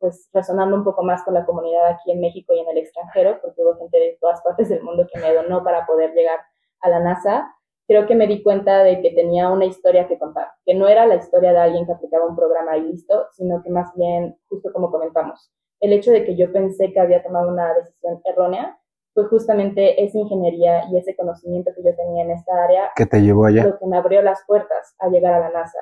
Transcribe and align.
pues 0.00 0.28
resonando 0.32 0.76
un 0.76 0.84
poco 0.84 1.04
más 1.04 1.22
con 1.22 1.34
la 1.34 1.44
comunidad 1.44 1.86
aquí 1.86 2.10
en 2.10 2.20
México 2.20 2.54
y 2.54 2.60
en 2.60 2.68
el 2.70 2.78
extranjero, 2.78 3.38
porque 3.40 3.62
hubo 3.62 3.76
gente 3.76 3.98
de 3.98 4.18
todas 4.20 4.42
partes 4.42 4.68
del 4.68 4.82
mundo 4.82 5.06
que 5.12 5.20
me 5.20 5.32
donó 5.32 5.62
para 5.62 5.86
poder 5.86 6.12
llegar 6.14 6.40
a 6.80 6.88
la 6.88 7.00
NASA, 7.00 7.54
creo 7.86 8.06
que 8.06 8.14
me 8.14 8.26
di 8.26 8.42
cuenta 8.42 8.82
de 8.82 9.02
que 9.02 9.10
tenía 9.10 9.50
una 9.50 9.66
historia 9.66 10.08
que 10.08 10.18
contar, 10.18 10.48
que 10.64 10.74
no 10.74 10.88
era 10.88 11.06
la 11.06 11.16
historia 11.16 11.52
de 11.52 11.58
alguien 11.58 11.86
que 11.86 11.92
aplicaba 11.92 12.26
un 12.26 12.36
programa 12.36 12.76
y 12.76 12.82
listo, 12.82 13.26
sino 13.32 13.62
que 13.62 13.70
más 13.70 13.92
bien, 13.94 14.36
justo 14.48 14.72
como 14.72 14.90
comentamos, 14.90 15.52
el 15.80 15.92
hecho 15.92 16.10
de 16.12 16.24
que 16.24 16.36
yo 16.36 16.52
pensé 16.52 16.92
que 16.92 17.00
había 17.00 17.22
tomado 17.22 17.48
una 17.48 17.74
decisión 17.74 18.20
errónea 18.24 18.78
fue 19.12 19.24
justamente 19.24 20.02
esa 20.02 20.18
ingeniería 20.18 20.84
y 20.90 20.98
ese 20.98 21.16
conocimiento 21.16 21.72
que 21.74 21.82
yo 21.82 21.96
tenía 21.96 22.24
en 22.24 22.30
esta 22.30 22.64
área 22.64 22.92
que 22.94 23.06
te 23.06 23.20
llevó 23.20 23.46
allá 23.46 23.64
lo 23.64 23.78
que 23.78 23.86
me 23.86 23.96
abrió 23.96 24.22
las 24.22 24.40
puertas 24.46 24.94
a 24.98 25.08
llegar 25.08 25.34
a 25.34 25.40
la 25.40 25.50
NASA. 25.50 25.80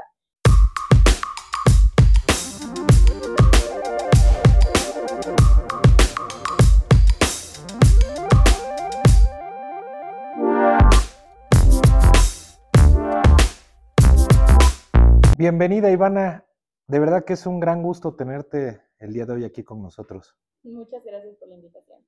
Bienvenida 15.38 15.88
Ivana, 15.88 16.44
de 16.88 16.98
verdad 16.98 17.24
que 17.24 17.34
es 17.34 17.46
un 17.46 17.60
gran 17.60 17.80
gusto 17.80 18.16
tenerte 18.16 18.82
el 18.98 19.12
día 19.12 19.24
de 19.24 19.34
hoy 19.34 19.44
aquí 19.44 19.62
con 19.62 19.80
nosotros. 19.80 20.36
Muchas 20.64 21.04
gracias 21.04 21.36
por 21.36 21.48
la 21.48 21.54
invitación. 21.54 22.04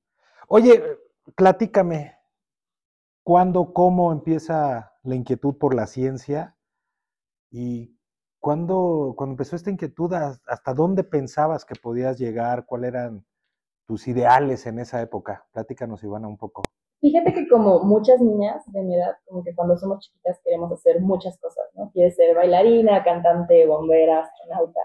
Oye, 0.49 0.99
platícame, 1.37 2.17
¿cuándo, 3.23 3.71
cómo 3.71 4.11
empieza 4.11 4.97
la 5.03 5.15
inquietud 5.15 5.57
por 5.57 5.73
la 5.73 5.87
ciencia? 5.87 6.57
¿Y 7.49 7.97
cuándo, 8.41 9.13
cuando 9.15 9.35
empezó 9.35 9.55
esta 9.55 9.71
inquietud, 9.71 10.11
hasta 10.13 10.73
dónde 10.73 11.05
pensabas 11.05 11.63
que 11.63 11.75
podías 11.81 12.19
llegar? 12.19 12.65
¿Cuáles 12.65 12.89
eran 12.89 13.25
tus 13.87 14.09
ideales 14.09 14.65
en 14.65 14.77
esa 14.77 15.01
época? 15.01 15.47
Platícanos, 15.53 16.03
Ivana, 16.03 16.27
un 16.27 16.37
poco. 16.37 16.63
Fíjate 17.01 17.33
que 17.33 17.47
como 17.47 17.79
muchas 17.79 18.21
niñas 18.21 18.63
de 18.67 18.83
mi 18.83 18.95
edad, 18.95 19.15
como 19.25 19.43
que 19.43 19.55
cuando 19.55 19.75
somos 19.75 19.99
chiquitas 20.05 20.39
queremos 20.43 20.71
hacer 20.71 21.01
muchas 21.01 21.39
cosas, 21.39 21.65
¿no? 21.73 21.89
Quieres 21.91 22.15
ser 22.15 22.35
bailarina, 22.35 23.03
cantante, 23.03 23.65
bombera, 23.65 24.19
astronauta. 24.19 24.81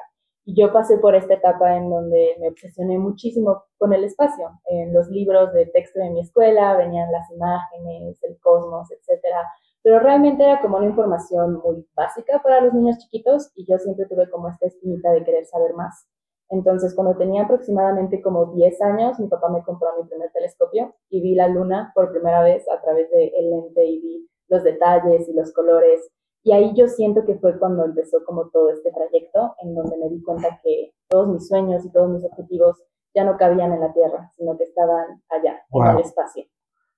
Y 0.47 0.59
yo 0.59 0.72
pasé 0.72 0.97
por 0.97 1.14
esta 1.14 1.34
etapa 1.34 1.77
en 1.77 1.91
donde 1.91 2.37
me 2.41 2.48
obsesioné 2.48 2.98
muchísimo 2.98 3.64
con 3.77 3.92
el 3.92 4.05
espacio. 4.05 4.48
En 4.64 4.94
los 4.94 5.09
libros 5.09 5.53
de 5.53 5.67
texto 5.67 6.00
de 6.00 6.09
mi 6.09 6.20
escuela 6.20 6.75
venían 6.77 7.12
las 7.12 7.31
imágenes, 7.33 8.19
el 8.22 8.39
cosmos, 8.41 8.91
etcétera. 8.92 9.42
Pero 9.83 9.98
realmente 9.98 10.42
era 10.42 10.62
como 10.62 10.78
una 10.78 10.87
información 10.87 11.61
muy 11.62 11.87
básica 11.94 12.41
para 12.42 12.62
los 12.62 12.72
niños 12.72 12.97
chiquitos 12.98 13.50
y 13.55 13.67
yo 13.70 13.77
siempre 13.78 14.06
tuve 14.06 14.31
como 14.31 14.48
esta 14.48 14.69
espinita 14.69 15.12
de 15.12 15.22
querer 15.22 15.44
saber 15.44 15.75
más. 15.75 16.06
Entonces, 16.48 16.94
cuando 16.94 17.16
tenía 17.16 17.42
aproximadamente 17.42 18.22
como 18.22 18.47
10 18.47 18.80
años, 18.83 19.19
mi 19.19 19.27
papá 19.27 19.48
me 19.48 19.62
compró 19.64 19.89
mi 20.00 20.08
primer 20.08 20.30
telescopio 20.33 20.94
y 21.11 21.20
vi 21.20 21.34
la 21.34 21.48
luna 21.48 21.92
por 21.94 22.12
primera 22.12 22.42
vez 22.42 22.64
a 22.70 22.80
través 22.80 23.11
del 23.11 23.33
el 23.34 23.50
lente 23.50 23.84
y 23.84 24.00
vi 24.00 24.30
los 24.48 24.62
detalles 24.62 25.28
y 25.28 25.33
los 25.33 25.53
colores. 25.53 26.08
Y 26.44 26.53
ahí 26.53 26.72
yo 26.75 26.86
siento 26.86 27.25
que 27.25 27.34
fue 27.36 27.58
cuando 27.58 27.84
empezó 27.84 28.25
como 28.25 28.48
todo 28.50 28.70
este 28.70 28.92
trayecto, 28.92 29.56
en 29.62 29.75
donde 29.75 29.97
me 29.97 30.08
di 30.08 30.22
cuenta 30.22 30.61
que 30.62 30.92
todos 31.08 31.28
mis 31.28 31.48
sueños 31.48 31.84
y 31.84 31.91
todos 31.91 32.08
mis 32.08 32.25
objetivos 32.25 32.81
ya 33.14 33.25
no 33.25 33.36
cabían 33.36 33.72
en 33.72 33.81
la 33.81 33.92
Tierra, 33.92 34.31
sino 34.36 34.56
que 34.56 34.64
estaban 34.64 35.22
allá, 35.28 35.60
en 35.72 35.97
el 35.97 36.05
espacio. 36.05 36.44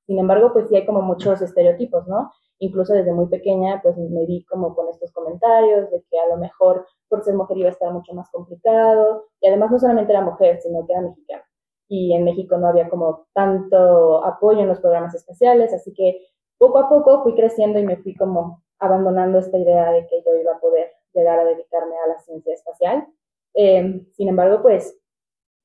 Sin 0.08 0.18
embargo, 0.18 0.54
pues 0.54 0.68
sí 0.68 0.74
hay 0.74 0.86
como 0.86 1.02
muchos 1.02 1.42
estereotipos, 1.42 2.08
¿no? 2.08 2.32
Incluso 2.60 2.94
desde 2.94 3.12
muy 3.12 3.26
pequeña, 3.26 3.82
pues 3.82 3.94
me 3.98 4.24
vi 4.24 4.42
como 4.46 4.74
con 4.74 4.88
estos 4.88 5.12
comentarios 5.12 5.90
de 5.90 6.02
que 6.10 6.18
a 6.18 6.34
lo 6.34 6.38
mejor 6.38 6.86
por 7.10 7.22
ser 7.22 7.34
mujer 7.34 7.58
iba 7.58 7.68
a 7.68 7.72
estar 7.72 7.92
mucho 7.92 8.14
más 8.14 8.30
complicado. 8.30 9.26
Y 9.42 9.48
además 9.48 9.70
no 9.70 9.78
solamente 9.78 10.12
era 10.12 10.22
mujer, 10.22 10.60
sino 10.62 10.86
que 10.86 10.94
era 10.94 11.02
mexicana. 11.02 11.44
Y 11.88 12.14
en 12.14 12.24
México 12.24 12.56
no 12.56 12.68
había 12.68 12.88
como 12.88 13.26
tanto 13.34 14.24
apoyo 14.24 14.60
en 14.60 14.68
los 14.68 14.80
programas 14.80 15.14
espaciales, 15.14 15.74
así 15.74 15.92
que 15.92 16.22
poco 16.56 16.78
a 16.78 16.88
poco 16.88 17.22
fui 17.22 17.34
creciendo 17.34 17.78
y 17.78 17.84
me 17.84 17.98
fui 17.98 18.16
como 18.16 18.62
abandonando 18.78 19.38
esta 19.40 19.58
idea 19.58 19.92
de 19.92 20.06
que 20.06 20.22
yo 20.24 20.34
iba 20.40 20.54
a 20.54 20.60
poder 20.60 20.90
llegar 21.12 21.38
a 21.38 21.44
dedicarme 21.44 21.96
a 22.02 22.08
la 22.08 22.18
ciencia 22.20 22.54
espacial. 22.54 23.06
Eh, 23.52 24.06
sin 24.12 24.28
embargo, 24.28 24.62
pues 24.62 24.97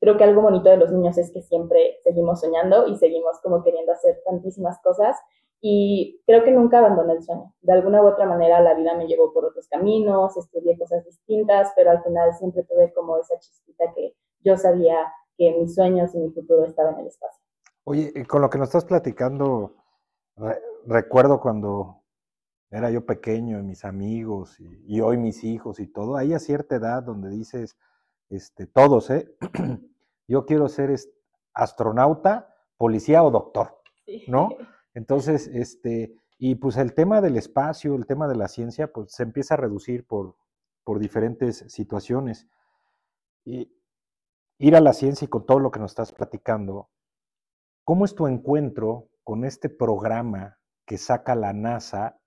creo 0.04 0.18
que 0.18 0.26
algo 0.26 0.42
bonito 0.42 0.70
de 0.70 0.76
los 0.76 0.92
niños 0.92 1.18
es 1.18 1.32
que 1.32 1.42
siempre 1.42 2.02
seguimos 2.04 2.42
soñando 2.42 2.88
y 2.88 2.98
seguimos 2.98 3.40
como 3.42 3.64
queriendo 3.64 3.94
hacer 3.94 4.22
tantísimas 4.26 4.78
cosas 4.82 5.16
y 5.62 6.22
creo 6.28 6.44
que 6.44 6.52
nunca 6.52 6.80
abandoné 6.80 7.14
el 7.14 7.24
sueño. 7.24 7.54
De 7.62 7.72
alguna 7.72 8.04
u 8.04 8.08
otra 8.08 8.26
manera 8.26 8.60
la 8.60 8.74
vida 8.74 8.98
me 8.98 9.08
llevó 9.08 9.32
por 9.32 9.46
otros 9.46 9.66
caminos, 9.70 10.36
estudié 10.36 10.78
cosas 10.78 11.06
distintas, 11.06 11.72
pero 11.78 11.92
al 11.92 12.04
final 12.04 12.34
siempre 12.34 12.64
tuve 12.64 12.92
como 12.92 13.18
esa 13.18 13.40
chispita 13.40 13.94
que 13.96 14.14
yo 14.44 14.58
sabía 14.58 15.10
que 15.38 15.56
mis 15.58 15.74
sueños 15.74 16.14
y 16.14 16.20
mi 16.20 16.32
futuro 16.32 16.66
estaban 16.66 16.96
en 16.96 17.00
el 17.00 17.08
espacio. 17.08 17.42
Oye, 17.86 18.26
con 18.28 18.42
lo 18.42 18.50
que 18.50 18.58
nos 18.58 18.68
estás 18.68 18.84
platicando, 18.84 19.78
recuerdo 20.86 21.40
cuando 21.40 22.04
era 22.72 22.92
yo 22.92 23.06
pequeño 23.06 23.58
y 23.58 23.64
mis 23.64 23.86
amigos 23.86 24.60
y, 24.60 25.00
hoy 25.00 25.16
mis 25.16 25.46
hijos 25.46 25.80
y 25.80 25.88
todo, 25.88 26.18
hay 26.18 26.34
a 26.34 26.40
cierta 26.40 26.76
edad 26.76 27.04
donde 27.04 27.30
dices, 27.30 27.78
este, 28.30 28.68
todos, 28.68 29.10
¿eh? 29.10 29.34
yo 30.28 30.46
quiero 30.46 30.68
ser 30.70 30.96
astronauta, 31.54 32.56
policía 32.78 33.24
o 33.24 33.32
doctor, 33.32 33.82
¿no? 34.28 34.50
Entonces, 34.94 35.48
este, 35.48 36.16
y 36.38 36.56
pues 36.56 36.78
el 36.78 36.94
tema 36.94 37.22
del 37.22 37.38
espacio, 37.38 37.96
el 37.96 38.06
tema 38.06 38.28
de 38.28 38.36
la 38.36 38.48
ciencia, 38.48 38.92
pues 38.92 39.14
se 39.14 39.24
empieza 39.24 39.56
a 39.56 39.58
reducir 39.58 40.06
por, 40.06 40.36
por 40.84 41.00
diferentes 41.00 41.66
situaciones. 41.68 42.48
Y 43.46 43.74
ir 44.60 44.76
a 44.76 44.82
la 44.82 44.94
ciencia 44.94 45.26
y 45.26 45.30
con 45.30 45.46
todo 45.46 45.60
lo 45.60 45.72
que 45.72 45.80
nos 45.80 45.92
estás 45.92 46.12
platicando, 46.12 46.90
¿cómo 47.84 48.06
es 48.06 48.16
tu 48.16 48.28
encuentro 48.28 49.10
con 49.24 49.46
este 49.46 49.70
programa 49.70 50.58
que 50.86 50.98
saca 50.98 51.36
la 51.36 51.54
NASA 51.54 52.20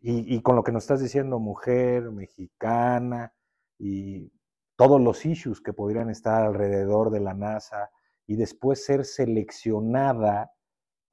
y, 0.00 0.34
y, 0.34 0.42
con 0.42 0.54
lo 0.54 0.62
que 0.62 0.72
nos 0.72 0.84
estás 0.84 1.00
diciendo, 1.00 1.38
mujer, 1.38 2.10
mexicana 2.10 3.32
y 3.78 4.30
todos 4.78 5.00
los 5.00 5.26
issues 5.26 5.60
que 5.60 5.74
podrían 5.74 6.08
estar 6.08 6.42
alrededor 6.44 7.10
de 7.10 7.20
la 7.20 7.34
NASA 7.34 7.90
y 8.26 8.36
después 8.36 8.84
ser 8.84 9.04
seleccionada 9.04 10.52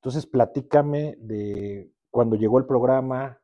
entonces, 0.05 0.27
platícame 0.27 1.17
de 1.19 1.91
cuando 2.11 2.35
llegó 2.35 2.59
el 2.59 2.67
programa, 2.67 3.41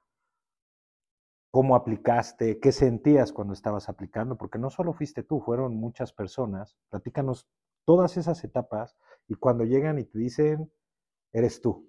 cómo 1.49 1.75
aplicaste, 1.75 2.59
qué 2.59 2.71
sentías 2.71 3.33
cuando 3.33 3.55
estabas 3.55 3.89
aplicando, 3.89 4.37
porque 4.37 4.59
no 4.59 4.69
solo 4.69 4.93
fuiste 4.93 5.23
tú, 5.23 5.41
fueron 5.41 5.75
muchas 5.75 6.13
personas. 6.13 6.77
Platícanos 6.91 7.49
todas 7.83 8.15
esas 8.15 8.43
etapas 8.43 8.95
y 9.27 9.33
cuando 9.33 9.63
llegan 9.63 9.97
y 9.97 10.03
te 10.03 10.19
dicen, 10.19 10.71
eres 11.33 11.61
tú. 11.61 11.87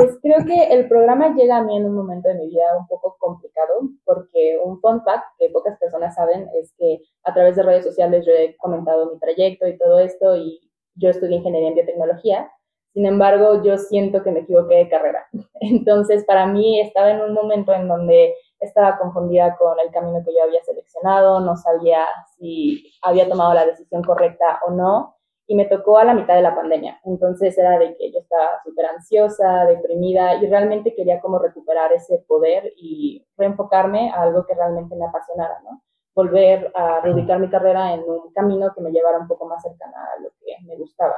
Pues 0.00 0.18
creo 0.22 0.46
que 0.46 0.72
el 0.72 0.88
programa 0.88 1.34
llega 1.34 1.58
a 1.58 1.62
mí 1.62 1.76
en 1.76 1.84
un 1.84 1.94
momento 1.94 2.30
de 2.30 2.36
mi 2.36 2.48
vida 2.48 2.64
un 2.78 2.86
poco 2.86 3.16
complicado, 3.18 3.80
porque 4.06 4.58
un 4.64 4.80
fun 4.80 5.04
fact 5.04 5.24
que 5.38 5.50
pocas 5.50 5.78
personas 5.78 6.14
saben 6.14 6.48
es 6.54 6.72
que 6.78 7.02
a 7.24 7.34
través 7.34 7.56
de 7.56 7.64
redes 7.64 7.84
sociales 7.84 8.24
yo 8.24 8.32
he 8.32 8.56
comentado 8.56 9.12
mi 9.12 9.18
trayecto 9.18 9.68
y 9.68 9.76
todo 9.76 9.98
esto, 9.98 10.36
y 10.36 10.58
yo 10.94 11.10
estudié 11.10 11.36
ingeniería 11.36 11.68
en 11.68 11.74
biotecnología, 11.74 12.50
sin 12.94 13.04
embargo, 13.04 13.62
yo 13.62 13.76
siento 13.76 14.22
que 14.22 14.30
me 14.30 14.40
equivoqué 14.40 14.76
de 14.76 14.88
carrera. 14.88 15.26
Entonces, 15.60 16.24
para 16.24 16.46
mí 16.46 16.80
estaba 16.80 17.10
en 17.10 17.20
un 17.20 17.34
momento 17.34 17.74
en 17.74 17.86
donde 17.86 18.34
estaba 18.58 18.96
confundida 18.96 19.54
con 19.58 19.78
el 19.80 19.92
camino 19.92 20.22
que 20.24 20.32
yo 20.32 20.42
había 20.42 20.64
seleccionado, 20.64 21.40
no 21.40 21.56
sabía 21.56 22.06
si 22.38 22.90
había 23.02 23.28
tomado 23.28 23.52
la 23.52 23.66
decisión 23.66 24.02
correcta 24.02 24.60
o 24.66 24.70
no, 24.70 25.16
y 25.50 25.56
me 25.56 25.64
tocó 25.64 25.98
a 25.98 26.04
la 26.04 26.14
mitad 26.14 26.36
de 26.36 26.42
la 26.42 26.54
pandemia. 26.54 27.00
Entonces 27.04 27.58
era 27.58 27.76
de 27.76 27.96
que 27.96 28.12
yo 28.12 28.20
estaba 28.20 28.62
súper 28.62 28.86
ansiosa, 28.86 29.64
deprimida, 29.66 30.36
y 30.36 30.46
realmente 30.46 30.94
quería 30.94 31.20
como 31.20 31.40
recuperar 31.40 31.92
ese 31.92 32.24
poder 32.28 32.72
y 32.76 33.26
reenfocarme 33.36 34.12
a 34.12 34.22
algo 34.22 34.46
que 34.46 34.54
realmente 34.54 34.94
me 34.94 35.06
apasionara, 35.06 35.60
¿no? 35.64 35.82
Volver 36.14 36.70
a 36.76 37.00
reubicar 37.00 37.40
mi 37.40 37.50
carrera 37.50 37.94
en 37.94 38.04
un 38.08 38.32
camino 38.32 38.72
que 38.72 38.80
me 38.80 38.92
llevara 38.92 39.18
un 39.18 39.26
poco 39.26 39.46
más 39.46 39.60
cercana 39.60 39.96
a 40.16 40.22
lo 40.22 40.28
que 40.38 40.54
me 40.68 40.76
gustaba. 40.76 41.16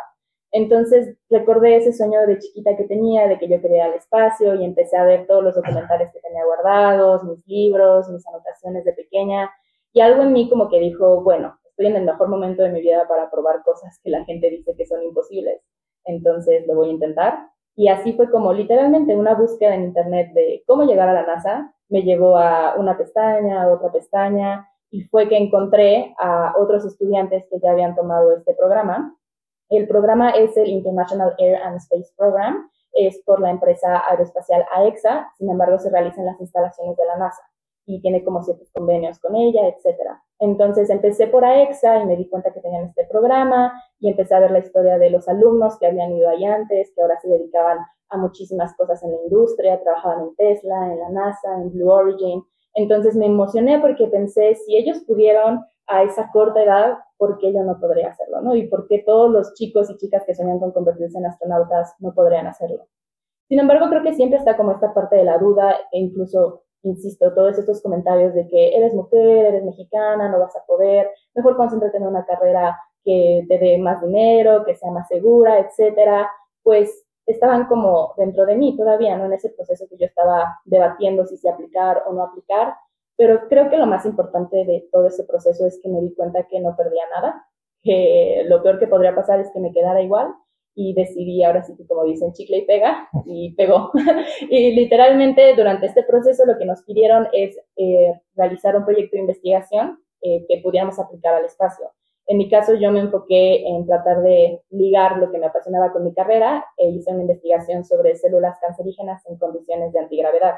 Entonces 0.50 1.14
recordé 1.28 1.76
ese 1.76 1.92
sueño 1.92 2.20
de 2.26 2.38
chiquita 2.38 2.74
que 2.74 2.84
tenía, 2.84 3.28
de 3.28 3.38
que 3.38 3.50
yo 3.50 3.60
quería 3.60 3.84
al 3.84 3.92
espacio 3.92 4.54
y 4.54 4.64
empecé 4.64 4.96
a 4.96 5.04
ver 5.04 5.26
todos 5.26 5.44
los 5.44 5.56
documentales 5.56 6.10
que 6.10 6.20
tenía 6.20 6.46
guardados, 6.46 7.22
mis 7.24 7.46
libros, 7.46 8.08
mis 8.08 8.26
anotaciones 8.26 8.82
de 8.86 8.94
pequeña 8.94 9.50
y 9.92 10.00
algo 10.00 10.22
en 10.22 10.32
mí 10.32 10.48
como 10.48 10.70
que 10.70 10.78
dijo, 10.78 11.20
bueno, 11.22 11.58
estoy 11.72 11.86
en 11.86 11.96
el 11.96 12.04
mejor 12.04 12.28
momento 12.28 12.62
de 12.62 12.70
mi 12.70 12.80
vida 12.80 13.06
para 13.08 13.30
probar 13.30 13.62
cosas 13.64 13.98
que 14.02 14.10
la 14.10 14.24
gente 14.24 14.48
dice 14.48 14.74
que 14.76 14.86
son 14.86 15.02
imposibles, 15.02 15.60
entonces 16.04 16.66
lo 16.66 16.76
voy 16.76 16.88
a 16.88 16.92
intentar. 16.92 17.48
Y 17.74 17.88
así 17.88 18.12
fue 18.12 18.30
como 18.30 18.52
literalmente 18.52 19.16
una 19.16 19.34
búsqueda 19.34 19.74
en 19.74 19.84
internet 19.84 20.32
de 20.34 20.62
cómo 20.66 20.84
llegar 20.84 21.08
a 21.08 21.14
la 21.14 21.26
NASA, 21.26 21.74
me 21.88 22.02
llevó 22.02 22.36
a 22.36 22.74
una 22.76 22.96
pestaña, 22.96 23.62
a 23.62 23.72
otra 23.72 23.90
pestaña, 23.90 24.68
y 24.90 25.02
fue 25.04 25.28
que 25.28 25.36
encontré 25.36 26.14
a 26.18 26.54
otros 26.58 26.84
estudiantes 26.84 27.44
que 27.50 27.58
ya 27.60 27.72
habían 27.72 27.96
tomado 27.96 28.32
este 28.36 28.54
programa 28.54 29.16
el 29.72 29.88
programa 29.88 30.32
es 30.32 30.54
el 30.58 30.68
International 30.68 31.34
Air 31.38 31.56
and 31.62 31.78
Space 31.78 32.12
Program, 32.18 32.68
es 32.92 33.22
por 33.24 33.40
la 33.40 33.48
empresa 33.48 34.06
aeroespacial 34.06 34.66
AEXA, 34.70 35.32
sin 35.38 35.48
embargo 35.48 35.78
se 35.78 35.88
realiza 35.88 36.20
en 36.20 36.26
las 36.26 36.38
instalaciones 36.42 36.94
de 36.98 37.06
la 37.06 37.16
NASA. 37.16 37.40
Y 37.86 38.00
tiene 38.00 38.24
como 38.24 38.42
ciertos 38.42 38.70
convenios 38.72 39.18
con 39.18 39.34
ella, 39.34 39.68
etcétera. 39.68 40.22
Entonces 40.38 40.90
empecé 40.90 41.26
por 41.26 41.44
AEXA 41.44 42.02
y 42.02 42.06
me 42.06 42.16
di 42.16 42.28
cuenta 42.28 42.52
que 42.52 42.60
tenían 42.60 42.86
este 42.86 43.06
programa 43.10 43.72
y 43.98 44.10
empecé 44.10 44.34
a 44.34 44.40
ver 44.40 44.50
la 44.50 44.60
historia 44.60 44.98
de 44.98 45.10
los 45.10 45.28
alumnos 45.28 45.78
que 45.78 45.86
habían 45.86 46.12
ido 46.12 46.28
ahí 46.28 46.44
antes, 46.44 46.92
que 46.94 47.02
ahora 47.02 47.18
se 47.20 47.28
dedicaban 47.28 47.78
a 48.10 48.16
muchísimas 48.16 48.74
cosas 48.76 49.02
en 49.02 49.12
la 49.12 49.22
industria, 49.24 49.80
trabajaban 49.82 50.28
en 50.28 50.36
Tesla, 50.36 50.92
en 50.92 50.98
la 50.98 51.08
NASA, 51.10 51.54
en 51.60 51.72
Blue 51.72 51.90
Origin. 51.90 52.42
Entonces 52.74 53.16
me 53.16 53.26
emocioné 53.26 53.80
porque 53.80 54.06
pensé, 54.06 54.54
si 54.54 54.76
ellos 54.76 55.00
pudieron 55.06 55.64
a 55.86 56.02
esa 56.02 56.30
corta 56.30 56.62
edad, 56.62 56.98
¿por 57.16 57.38
qué 57.38 57.52
yo 57.52 57.62
no 57.62 57.78
podría 57.80 58.10
hacerlo? 58.10 58.40
¿no? 58.40 58.54
Y 58.54 58.68
por 58.68 58.86
qué 58.88 59.02
todos 59.04 59.30
los 59.30 59.54
chicos 59.54 59.90
y 59.90 59.96
chicas 59.96 60.24
que 60.26 60.34
soñan 60.34 60.58
con 60.58 60.72
convertirse 60.72 61.18
en 61.18 61.26
astronautas 61.26 61.94
no 62.00 62.12
podrían 62.14 62.46
hacerlo. 62.46 62.86
Sin 63.48 63.58
embargo, 63.58 63.88
creo 63.88 64.02
que 64.02 64.14
siempre 64.14 64.38
está 64.38 64.56
como 64.56 64.72
esta 64.72 64.94
parte 64.94 65.16
de 65.16 65.24
la 65.24 65.38
duda 65.38 65.76
e 65.90 65.98
incluso, 65.98 66.62
insisto, 66.82 67.32
todos 67.34 67.58
estos 67.58 67.82
comentarios 67.82 68.34
de 68.34 68.46
que 68.48 68.76
eres 68.76 68.94
mujer, 68.94 69.46
eres 69.46 69.64
mexicana, 69.64 70.28
no 70.28 70.40
vas 70.40 70.54
a 70.56 70.64
poder, 70.66 71.10
mejor 71.34 71.56
concéntrate 71.56 71.96
en 71.96 72.06
una 72.06 72.24
carrera 72.24 72.78
que 73.04 73.44
te 73.48 73.58
dé 73.58 73.78
más 73.78 74.00
dinero, 74.00 74.64
que 74.64 74.74
sea 74.76 74.90
más 74.90 75.08
segura, 75.08 75.58
etcétera, 75.58 76.30
pues 76.62 77.04
estaban 77.26 77.66
como 77.66 78.14
dentro 78.16 78.46
de 78.46 78.56
mí 78.56 78.76
todavía, 78.76 79.16
¿no? 79.16 79.26
En 79.26 79.32
ese 79.32 79.50
proceso 79.50 79.86
que 79.88 79.96
yo 79.96 80.06
estaba 80.06 80.60
debatiendo 80.64 81.26
si 81.26 81.36
se 81.36 81.48
aplicar 81.48 82.02
o 82.06 82.12
no 82.12 82.24
aplicar, 82.24 82.74
pero 83.16 83.48
creo 83.48 83.70
que 83.70 83.78
lo 83.78 83.86
más 83.86 84.04
importante 84.06 84.64
de 84.64 84.88
todo 84.90 85.06
ese 85.06 85.24
proceso 85.24 85.66
es 85.66 85.80
que 85.82 85.88
me 85.88 86.00
di 86.00 86.14
cuenta 86.14 86.46
que 86.48 86.60
no 86.60 86.76
perdía 86.76 87.02
nada, 87.14 87.46
que 87.82 88.44
lo 88.46 88.62
peor 88.62 88.78
que 88.78 88.86
podría 88.86 89.14
pasar 89.14 89.40
es 89.40 89.50
que 89.52 89.60
me 89.60 89.72
quedara 89.72 90.02
igual 90.02 90.34
y 90.74 90.94
decidí, 90.94 91.42
ahora 91.44 91.62
sí 91.62 91.74
que 91.76 91.86
como 91.86 92.04
dicen, 92.04 92.32
chicle 92.32 92.58
y 92.58 92.66
pega, 92.66 93.08
y 93.26 93.54
pegó. 93.54 93.90
y 94.50 94.72
literalmente 94.72 95.54
durante 95.54 95.86
este 95.86 96.02
proceso 96.02 96.44
lo 96.46 96.58
que 96.58 96.64
nos 96.64 96.82
pidieron 96.82 97.28
es 97.32 97.58
eh, 97.76 98.12
realizar 98.34 98.76
un 98.76 98.84
proyecto 98.84 99.16
de 99.16 99.22
investigación 99.22 99.98
eh, 100.22 100.44
que 100.48 100.60
pudiéramos 100.62 100.98
aplicar 100.98 101.34
al 101.34 101.44
espacio. 101.44 101.90
En 102.26 102.38
mi 102.38 102.48
caso 102.48 102.74
yo 102.74 102.90
me 102.92 103.00
enfoqué 103.00 103.66
en 103.66 103.84
tratar 103.86 104.22
de 104.22 104.62
ligar 104.70 105.18
lo 105.18 105.30
que 105.30 105.38
me 105.38 105.46
apasionaba 105.46 105.92
con 105.92 106.04
mi 106.04 106.14
carrera 106.14 106.64
e 106.76 106.88
hice 106.88 107.10
una 107.10 107.22
investigación 107.22 107.84
sobre 107.84 108.14
células 108.14 108.58
cancerígenas 108.60 109.26
en 109.26 109.36
condiciones 109.36 109.92
de 109.92 109.98
antigravedad. 109.98 110.54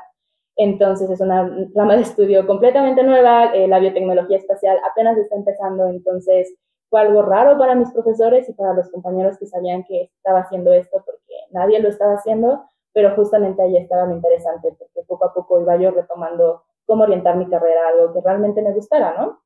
Entonces 0.56 1.10
es 1.10 1.20
una 1.20 1.50
rama 1.74 1.96
de 1.96 2.02
estudio 2.02 2.46
completamente 2.46 3.02
nueva, 3.02 3.46
eh, 3.54 3.66
la 3.66 3.80
biotecnología 3.80 4.36
espacial 4.36 4.78
apenas 4.88 5.18
está 5.18 5.34
empezando, 5.34 5.88
entonces 5.88 6.54
algo 6.96 7.22
raro 7.22 7.58
para 7.58 7.74
mis 7.74 7.90
profesores 7.92 8.48
y 8.48 8.52
para 8.52 8.74
los 8.74 8.90
compañeros 8.90 9.38
que 9.38 9.46
sabían 9.46 9.84
que 9.84 10.10
estaba 10.16 10.40
haciendo 10.40 10.72
esto 10.72 11.02
porque 11.04 11.34
nadie 11.50 11.80
lo 11.80 11.88
estaba 11.88 12.14
haciendo, 12.14 12.64
pero 12.92 13.14
justamente 13.16 13.62
ahí 13.62 13.76
estaba 13.76 14.06
lo 14.06 14.14
interesante, 14.14 14.74
porque 14.78 15.02
poco 15.06 15.26
a 15.26 15.34
poco 15.34 15.60
iba 15.60 15.76
yo 15.76 15.90
retomando 15.90 16.62
cómo 16.86 17.04
orientar 17.04 17.36
mi 17.36 17.48
carrera 17.48 17.80
a 17.86 17.88
algo 17.88 18.12
que 18.12 18.20
realmente 18.20 18.62
me 18.62 18.72
gustara, 18.72 19.14
¿no? 19.16 19.40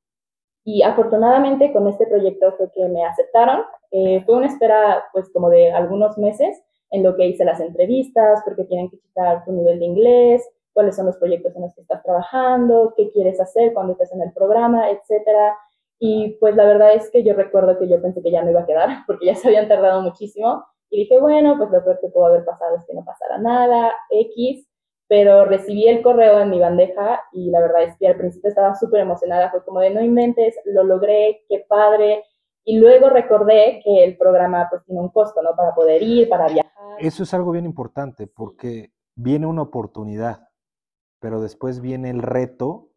Y 0.64 0.82
afortunadamente 0.82 1.72
con 1.72 1.88
este 1.88 2.06
proyecto 2.06 2.52
fue 2.52 2.70
que 2.72 2.86
me 2.88 3.04
aceptaron. 3.04 3.62
Eh, 3.90 4.22
fue 4.26 4.36
una 4.36 4.48
espera 4.48 5.04
pues 5.12 5.30
como 5.32 5.48
de 5.48 5.72
algunos 5.72 6.18
meses 6.18 6.62
en 6.90 7.02
lo 7.02 7.16
que 7.16 7.26
hice 7.26 7.44
las 7.44 7.60
entrevistas, 7.60 8.42
porque 8.44 8.64
tienen 8.64 8.90
que 8.90 8.98
checar 8.98 9.44
tu 9.44 9.52
nivel 9.52 9.78
de 9.78 9.84
inglés, 9.86 10.48
cuáles 10.72 10.96
son 10.96 11.06
los 11.06 11.16
proyectos 11.16 11.56
en 11.56 11.62
los 11.62 11.74
que 11.74 11.80
estás 11.80 12.02
trabajando, 12.02 12.92
qué 12.96 13.10
quieres 13.10 13.40
hacer 13.40 13.72
cuando 13.72 13.92
estés 13.92 14.12
en 14.12 14.22
el 14.22 14.32
programa, 14.32 14.90
etcétera. 14.90 15.56
Y 15.98 16.36
pues 16.38 16.54
la 16.54 16.64
verdad 16.64 16.94
es 16.94 17.10
que 17.10 17.24
yo 17.24 17.34
recuerdo 17.34 17.78
que 17.78 17.88
yo 17.88 18.00
pensé 18.00 18.22
que 18.22 18.30
ya 18.30 18.42
no 18.42 18.50
iba 18.50 18.60
a 18.60 18.66
quedar, 18.66 18.88
porque 19.06 19.26
ya 19.26 19.34
se 19.34 19.48
habían 19.48 19.68
tardado 19.68 20.02
muchísimo. 20.02 20.64
Y 20.90 21.00
dije, 21.00 21.20
bueno, 21.20 21.56
pues 21.58 21.70
lo 21.70 21.84
peor 21.84 21.98
que 22.00 22.08
pudo 22.08 22.26
haber 22.26 22.44
pasado 22.44 22.76
es 22.76 22.84
que 22.86 22.94
no 22.94 23.04
pasara 23.04 23.38
nada, 23.38 23.92
X. 24.10 24.66
Pero 25.06 25.46
recibí 25.46 25.88
el 25.88 26.02
correo 26.02 26.40
en 26.40 26.50
mi 26.50 26.60
bandeja 26.60 27.22
y 27.32 27.50
la 27.50 27.60
verdad 27.60 27.84
es 27.84 27.96
que 27.96 28.08
al 28.08 28.16
principio 28.16 28.50
estaba 28.50 28.74
súper 28.74 29.00
emocionada. 29.00 29.50
Fue 29.50 29.64
como 29.64 29.80
de, 29.80 29.90
no 29.90 30.02
inventes, 30.02 30.54
lo 30.66 30.84
logré, 30.84 31.44
qué 31.48 31.64
padre. 31.66 32.24
Y 32.64 32.78
luego 32.78 33.08
recordé 33.08 33.80
que 33.82 34.04
el 34.04 34.18
programa 34.18 34.66
pues 34.68 34.84
tiene 34.84 35.00
un 35.00 35.08
costo, 35.08 35.40
¿no? 35.40 35.56
Para 35.56 35.74
poder 35.74 36.02
ir, 36.02 36.28
para 36.28 36.46
viajar. 36.48 36.72
Eso 36.98 37.22
es 37.22 37.32
algo 37.32 37.52
bien 37.52 37.64
importante 37.64 38.26
porque 38.26 38.92
viene 39.14 39.46
una 39.46 39.62
oportunidad, 39.62 40.48
pero 41.20 41.40
después 41.40 41.80
viene 41.80 42.10
el 42.10 42.20
reto 42.20 42.87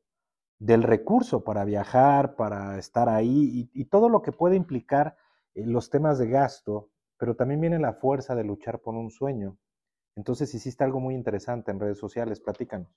del 0.61 0.83
recurso 0.83 1.43
para 1.43 1.65
viajar, 1.65 2.35
para 2.35 2.77
estar 2.77 3.09
ahí 3.09 3.67
y, 3.73 3.85
todo 3.85 4.09
lo 4.09 4.21
que 4.21 4.31
puede 4.31 4.55
implicar 4.55 5.15
eh, 5.55 5.63
los 5.65 5.89
temas 5.89 6.19
de 6.19 6.29
gasto, 6.29 6.89
pero 7.17 7.35
también 7.35 7.61
viene 7.61 7.79
la 7.79 7.93
fuerza 7.93 8.35
de 8.35 8.43
luchar 8.43 8.79
por 8.79 8.93
un 8.93 9.09
sueño. 9.09 9.57
Entonces 10.15 10.53
hiciste 10.53 10.83
algo 10.83 10.99
muy 10.99 11.15
interesante 11.15 11.71
en 11.71 11.79
redes 11.79 11.97
sociales, 11.97 12.39
platícanos. 12.39 12.95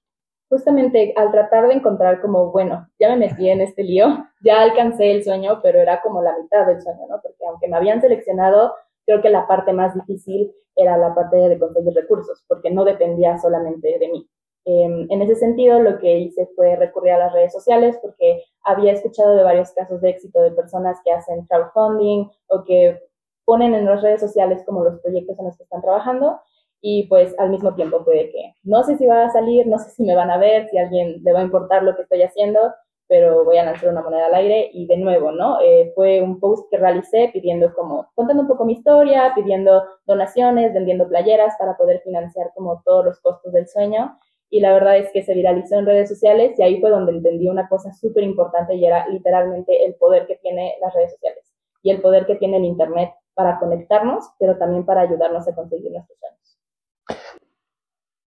Justamente 0.51 1.15
al 1.17 1.31
tratar 1.31 1.67
de 1.69 1.75
encontrar 1.75 2.21
como, 2.21 2.53
bueno, 2.53 2.87
ya 3.01 3.09
me 3.09 3.29
metí 3.29 3.49
en 3.49 3.63
este 3.63 3.83
lío, 3.83 4.09
ya 4.45 4.61
alcancé 4.61 5.13
el 5.13 5.25
sueño, 5.25 5.61
pero 5.63 5.79
era 5.79 6.03
como 6.03 6.21
la 6.21 6.37
mitad 6.39 6.67
del 6.67 6.83
sueño, 6.83 7.07
¿no? 7.09 7.19
Porque 7.23 7.47
aunque 7.49 7.69
me 7.69 7.79
habían 7.79 8.03
seleccionado, 8.03 8.75
creo 9.07 9.23
que 9.23 9.31
la 9.31 9.47
parte 9.47 9.73
más 9.73 9.95
difícil 9.95 10.53
era 10.77 10.99
la 10.99 11.15
parte 11.15 11.37
de 11.37 11.59
conseguir 11.59 11.95
recursos, 11.95 12.45
porque 12.47 12.71
no 12.71 12.85
dependía 12.85 13.39
solamente 13.39 13.99
de 13.99 14.09
mí. 14.11 14.29
Em, 14.67 15.07
en 15.11 15.23
ese 15.23 15.37
sentido, 15.37 15.79
lo 15.79 15.99
que 15.99 16.19
hice 16.19 16.49
fue 16.57 16.77
recurrir 16.77 17.13
a 17.13 17.19
las 17.19 17.33
redes 17.33 17.53
sociales 17.53 17.99
porque 18.01 18.43
había 18.63 18.93
escuchado 18.93 19.37
de 19.37 19.43
varios 19.43 19.73
casos 19.73 20.01
de 20.01 20.11
éxito 20.11 20.41
de 20.41 20.53
personas 20.53 20.99
que 21.05 21.13
hacen 21.13 21.45
crowdfunding 21.47 22.31
o 22.49 22.65
que 22.65 22.99
ponen 23.45 23.75
en 23.75 23.85
las 23.85 24.03
redes 24.03 24.21
sociales 24.21 24.63
como 24.65 24.85
los 24.85 25.01
proyectos 25.01 25.39
en 25.39 25.45
los 25.47 25.57
que 25.57 25.65
están 25.65 25.83
trabajando 25.83 26.41
y 26.81 27.07
pues 27.09 27.35
al 27.39 27.51
mismo 27.51 27.75
tiempo 27.75 28.05
puede 28.05 28.31
que 28.31 28.55
no 28.63 28.83
sé 28.85 28.97
si 28.97 29.07
va 29.07 29.27
a 29.27 29.31
salir, 29.31 29.67
no 29.67 29.79
sé 29.79 29.91
si 29.91 30.03
me 30.03 30.15
van 30.15 30.31
a 30.31 30.39
ver, 30.39 30.69
si 30.69 30.79
a 30.79 30.83
alguien 30.83 31.23
le 31.23 31.33
va 31.33 31.41
a 31.41 31.45
importar 31.45 31.83
lo 31.83 31.95
que 31.95 32.03
estoy 32.03 32.23
haciendo, 32.23 32.61
pero 33.07 33.45
voy 33.45 33.59
a 33.59 33.65
lanzar 33.65 33.91
una 33.91 34.03
moneda 34.03 34.27
al 34.27 34.35
aire 34.35 34.71
y 34.73 34.87
de 34.87 34.97
nuevo, 34.97 35.31
¿no? 35.31 35.61
Eh, 35.61 35.93
fue 35.95 36.23
un 36.23 36.41
post 36.41 36.71
que 36.71 36.79
realicé 36.79 37.31
pidiendo 37.33 37.75
como, 37.75 38.11
contando 38.15 38.43
un 38.43 38.49
poco 38.49 38.65
mi 38.65 38.75
historia, 38.75 39.33
pidiendo 39.35 39.85
donaciones, 40.07 40.73
vendiendo 40.73 41.07
playeras 41.07 41.55
para 41.59 41.77
poder 41.77 42.01
financiar 42.01 42.51
como 42.55 42.83
todos 42.85 43.05
los 43.05 43.21
costos 43.21 43.53
del 43.53 43.69
sueño 43.69 44.19
y 44.55 44.61
la 44.61 44.73
verdad 44.73 44.99
es 44.99 45.11
que 45.11 45.25
se 45.25 45.35
viralizó 45.35 45.81
en 45.81 45.85
redes 45.85 46.09
sociales 46.09 46.57
y 46.57 46.63
ahí 46.63 46.81
fue 46.81 46.89
donde 46.89 47.11
entendí 47.11 47.49
una 47.49 47.69
cosa 47.69 47.93
súper 47.93 48.23
importante 48.23 48.77
y 48.77 48.87
era 48.87 49.09
literalmente 49.09 49.85
el 49.85 49.97
poder 49.97 50.29
que 50.29 50.37
tiene 50.37 50.77
las 50.81 50.95
redes 50.95 51.11
sociales 51.15 51.53
y 51.83 51.91
el 51.91 52.01
poder 52.01 52.25
que 52.25 52.37
tiene 52.37 52.59
el 52.59 52.65
Internet 52.65 53.11
para 53.35 53.59
conectarnos, 53.59 54.31
pero 54.39 54.57
también 54.57 54.87
para 54.87 55.01
ayudarnos 55.01 55.49
a 55.49 55.57
conseguir 55.57 55.91
nuestros 55.91 56.17
sueños. 56.21 56.61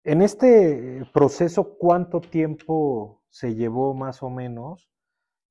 En 0.03 0.21
este 0.21 1.05
proceso, 1.15 1.79
¿cuánto 1.79 2.21
tiempo 2.21 3.23
se 3.29 3.55
llevó 3.55 3.95
más 3.95 4.21
o 4.25 4.29
menos? 4.29 4.91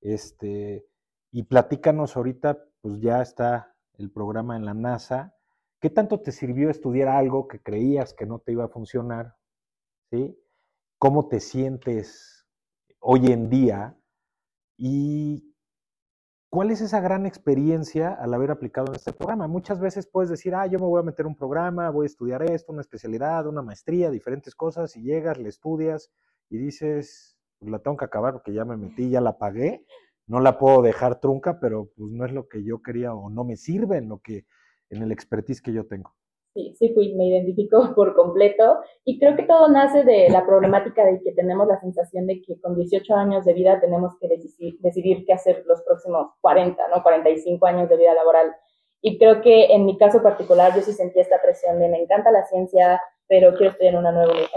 Este, 0.01 0.85
y 1.31 1.43
platícanos 1.43 2.17
ahorita, 2.17 2.61
pues 2.81 2.99
ya 2.99 3.21
está 3.21 3.73
el 3.97 4.11
programa 4.11 4.57
en 4.57 4.65
la 4.65 4.73
NASA. 4.73 5.33
¿Qué 5.79 5.89
tanto 5.89 6.19
te 6.19 6.33
sirvió 6.33 6.69
estudiar 6.69 7.07
algo 7.07 7.47
que 7.47 7.61
creías 7.61 8.13
que 8.13 8.25
no 8.25 8.39
te 8.39 8.51
iba 8.51 8.65
a 8.65 8.69
funcionar? 8.69 9.33
¿Sí? 10.11 10.37
Cómo 10.97 11.27
te 11.27 11.39
sientes 11.39 12.47
hoy 12.99 13.27
en 13.27 13.49
día 13.49 13.97
y 14.77 15.55
cuál 16.49 16.71
es 16.71 16.81
esa 16.81 16.99
gran 17.01 17.25
experiencia 17.25 18.13
al 18.13 18.33
haber 18.33 18.51
aplicado 18.51 18.87
en 18.87 18.95
este 18.95 19.13
programa. 19.13 19.47
Muchas 19.47 19.79
veces 19.79 20.07
puedes 20.07 20.29
decir, 20.29 20.55
ah, 20.55 20.65
yo 20.65 20.79
me 20.79 20.85
voy 20.85 20.99
a 20.99 21.05
meter 21.05 21.27
un 21.27 21.35
programa, 21.35 21.89
voy 21.89 22.05
a 22.05 22.07
estudiar 22.07 22.43
esto, 22.43 22.71
una 22.71 22.81
especialidad, 22.81 23.47
una 23.47 23.61
maestría, 23.61 24.09
diferentes 24.09 24.55
cosas, 24.55 24.95
y 24.95 25.03
llegas, 25.03 25.37
le 25.37 25.49
estudias 25.49 26.11
y 26.49 26.57
dices, 26.57 27.37
pues 27.59 27.71
la 27.71 27.79
tengo 27.79 27.97
que 27.97 28.05
acabar 28.05 28.33
porque 28.33 28.53
ya 28.53 28.65
me 28.65 28.77
metí, 28.77 29.09
ya 29.09 29.21
la 29.21 29.37
pagué, 29.37 29.85
no 30.25 30.39
la 30.39 30.57
puedo 30.57 30.81
dejar 30.81 31.19
trunca, 31.19 31.59
pero 31.59 31.91
pues 31.95 32.11
no 32.11 32.25
es 32.25 32.31
lo 32.31 32.47
que 32.47 32.63
yo 32.63 32.81
quería 32.81 33.13
o 33.13 33.29
no 33.29 33.43
me 33.43 33.55
sirve 33.55 33.97
en 33.97 34.09
lo 34.09 34.19
que, 34.19 34.45
en 34.89 35.03
el 35.03 35.11
expertise 35.11 35.61
que 35.61 35.73
yo 35.73 35.85
tengo. 35.85 36.16
Sí, 36.57 36.73
sí 36.95 37.13
me 37.15 37.27
identifico 37.27 37.93
por 37.95 38.15
completo 38.15 38.79
y 39.05 39.19
creo 39.19 39.35
que 39.35 39.43
todo 39.43 39.67
nace 39.67 40.03
de 40.03 40.27
la 40.29 40.43
problemática 40.43 41.05
de 41.05 41.21
que 41.21 41.31
tenemos 41.33 41.67
la 41.67 41.79
sensación 41.79 42.25
de 42.25 42.41
que 42.41 42.59
con 42.59 42.75
18 42.75 43.13
años 43.13 43.45
de 43.45 43.53
vida 43.53 43.79
tenemos 43.79 44.17
que 44.19 44.27
decidir, 44.27 45.23
qué 45.25 45.33
hacer 45.33 45.63
los 45.67 45.83
próximos 45.83 46.31
40, 46.41 46.81
¿no? 46.87 47.03
45 47.03 47.63
años 47.67 47.89
de 47.89 47.97
vida 47.97 48.15
laboral. 48.15 48.55
Y 49.01 49.19
creo 49.19 49.41
que 49.41 49.65
en 49.65 49.85
mi 49.85 49.99
caso 49.99 50.23
particular 50.23 50.73
yo 50.75 50.81
sí 50.81 50.93
sentí 50.93 51.19
esta 51.19 51.39
presión 51.43 51.79
de 51.79 51.89
me 51.89 52.01
encanta 52.01 52.31
la 52.31 52.43
ciencia, 52.45 52.99
pero 53.27 53.53
quiero 53.53 53.73
estudiar 53.73 53.93
en 53.93 53.99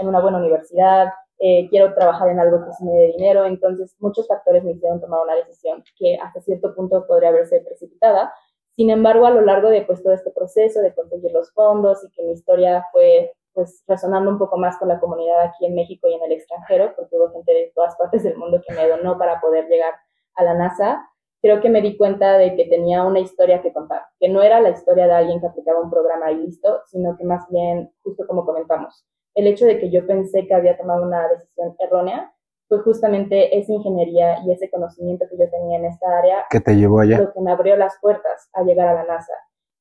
una, 0.07 0.21
buena 0.21 0.39
universidad, 0.39 1.09
eh, 1.37 1.67
quiero 1.69 1.93
trabajar 1.93 2.29
en 2.29 2.39
algo 2.39 2.65
que 2.65 2.71
se 2.73 2.83
me 2.83 2.93
dé 2.93 3.07
dinero, 3.15 3.45
entonces 3.45 3.95
muchos 3.99 4.27
factores 4.27 4.63
me 4.63 4.71
hicieron 4.71 4.99
tomar 4.99 5.21
una 5.21 5.35
decisión 5.35 5.83
que 5.95 6.17
hasta 6.17 6.41
cierto 6.41 6.73
punto 6.73 7.05
podría 7.05 7.29
verse 7.29 7.61
precipitada, 7.61 8.33
sin 8.75 8.89
embargo, 8.89 9.25
a 9.25 9.31
lo 9.31 9.41
largo 9.41 9.69
de 9.69 9.81
pues, 9.83 10.01
todo 10.01 10.13
este 10.13 10.31
proceso 10.31 10.81
de 10.81 10.93
conseguir 10.93 11.31
los 11.31 11.51
fondos 11.53 12.03
y 12.03 12.11
que 12.11 12.23
mi 12.23 12.33
historia 12.33 12.85
fue 12.91 13.33
pues 13.53 13.83
resonando 13.85 14.31
un 14.31 14.39
poco 14.39 14.57
más 14.57 14.77
con 14.77 14.87
la 14.87 14.99
comunidad 14.99 15.41
aquí 15.41 15.65
en 15.65 15.75
México 15.75 16.07
y 16.07 16.13
en 16.13 16.23
el 16.23 16.31
extranjero, 16.31 16.93
porque 16.95 17.17
hubo 17.17 17.31
gente 17.31 17.53
de 17.53 17.71
todas 17.75 17.95
partes 17.97 18.23
del 18.23 18.37
mundo 18.37 18.61
que 18.65 18.73
me 18.73 18.87
donó 18.87 19.17
para 19.17 19.41
poder 19.41 19.67
llegar 19.67 19.93
a 20.35 20.43
la 20.43 20.53
NASA, 20.53 21.05
creo 21.41 21.59
que 21.59 21.69
me 21.69 21.81
di 21.81 21.97
cuenta 21.97 22.37
de 22.37 22.55
que 22.55 22.65
tenía 22.65 23.03
una 23.03 23.19
historia 23.19 23.61
que 23.61 23.73
contar, 23.73 24.03
que 24.19 24.29
no 24.29 24.41
era 24.41 24.61
la 24.61 24.69
historia 24.69 25.07
de 25.07 25.13
alguien 25.13 25.41
que 25.41 25.47
aplicaba 25.47 25.81
un 25.81 25.89
programa 25.89 26.31
y 26.31 26.35
listo, 26.35 26.81
sino 26.85 27.17
que 27.17 27.25
más 27.25 27.45
bien, 27.49 27.91
justo 28.03 28.25
como 28.27 28.45
comentamos, 28.45 29.05
el 29.35 29.47
hecho 29.47 29.65
de 29.65 29.79
que 29.79 29.89
yo 29.89 30.05
pensé 30.05 30.47
que 30.47 30.53
había 30.53 30.77
tomado 30.77 31.03
una 31.03 31.27
decisión 31.27 31.75
errónea 31.79 32.33
fue 32.71 32.79
justamente 32.83 33.59
esa 33.59 33.73
ingeniería 33.73 34.37
y 34.45 34.53
ese 34.53 34.69
conocimiento 34.69 35.25
que 35.29 35.37
yo 35.37 35.49
tenía 35.49 35.77
en 35.77 35.83
esta 35.83 36.07
área 36.17 36.45
que 36.49 36.61
te 36.61 36.73
llevó 36.73 37.01
allá 37.01 37.19
lo 37.19 37.33
que 37.33 37.41
me 37.41 37.51
abrió 37.51 37.75
las 37.75 37.97
puertas 37.99 38.49
a 38.53 38.63
llegar 38.63 38.87
a 38.87 38.93
la 38.93 39.03
NASA. 39.03 39.33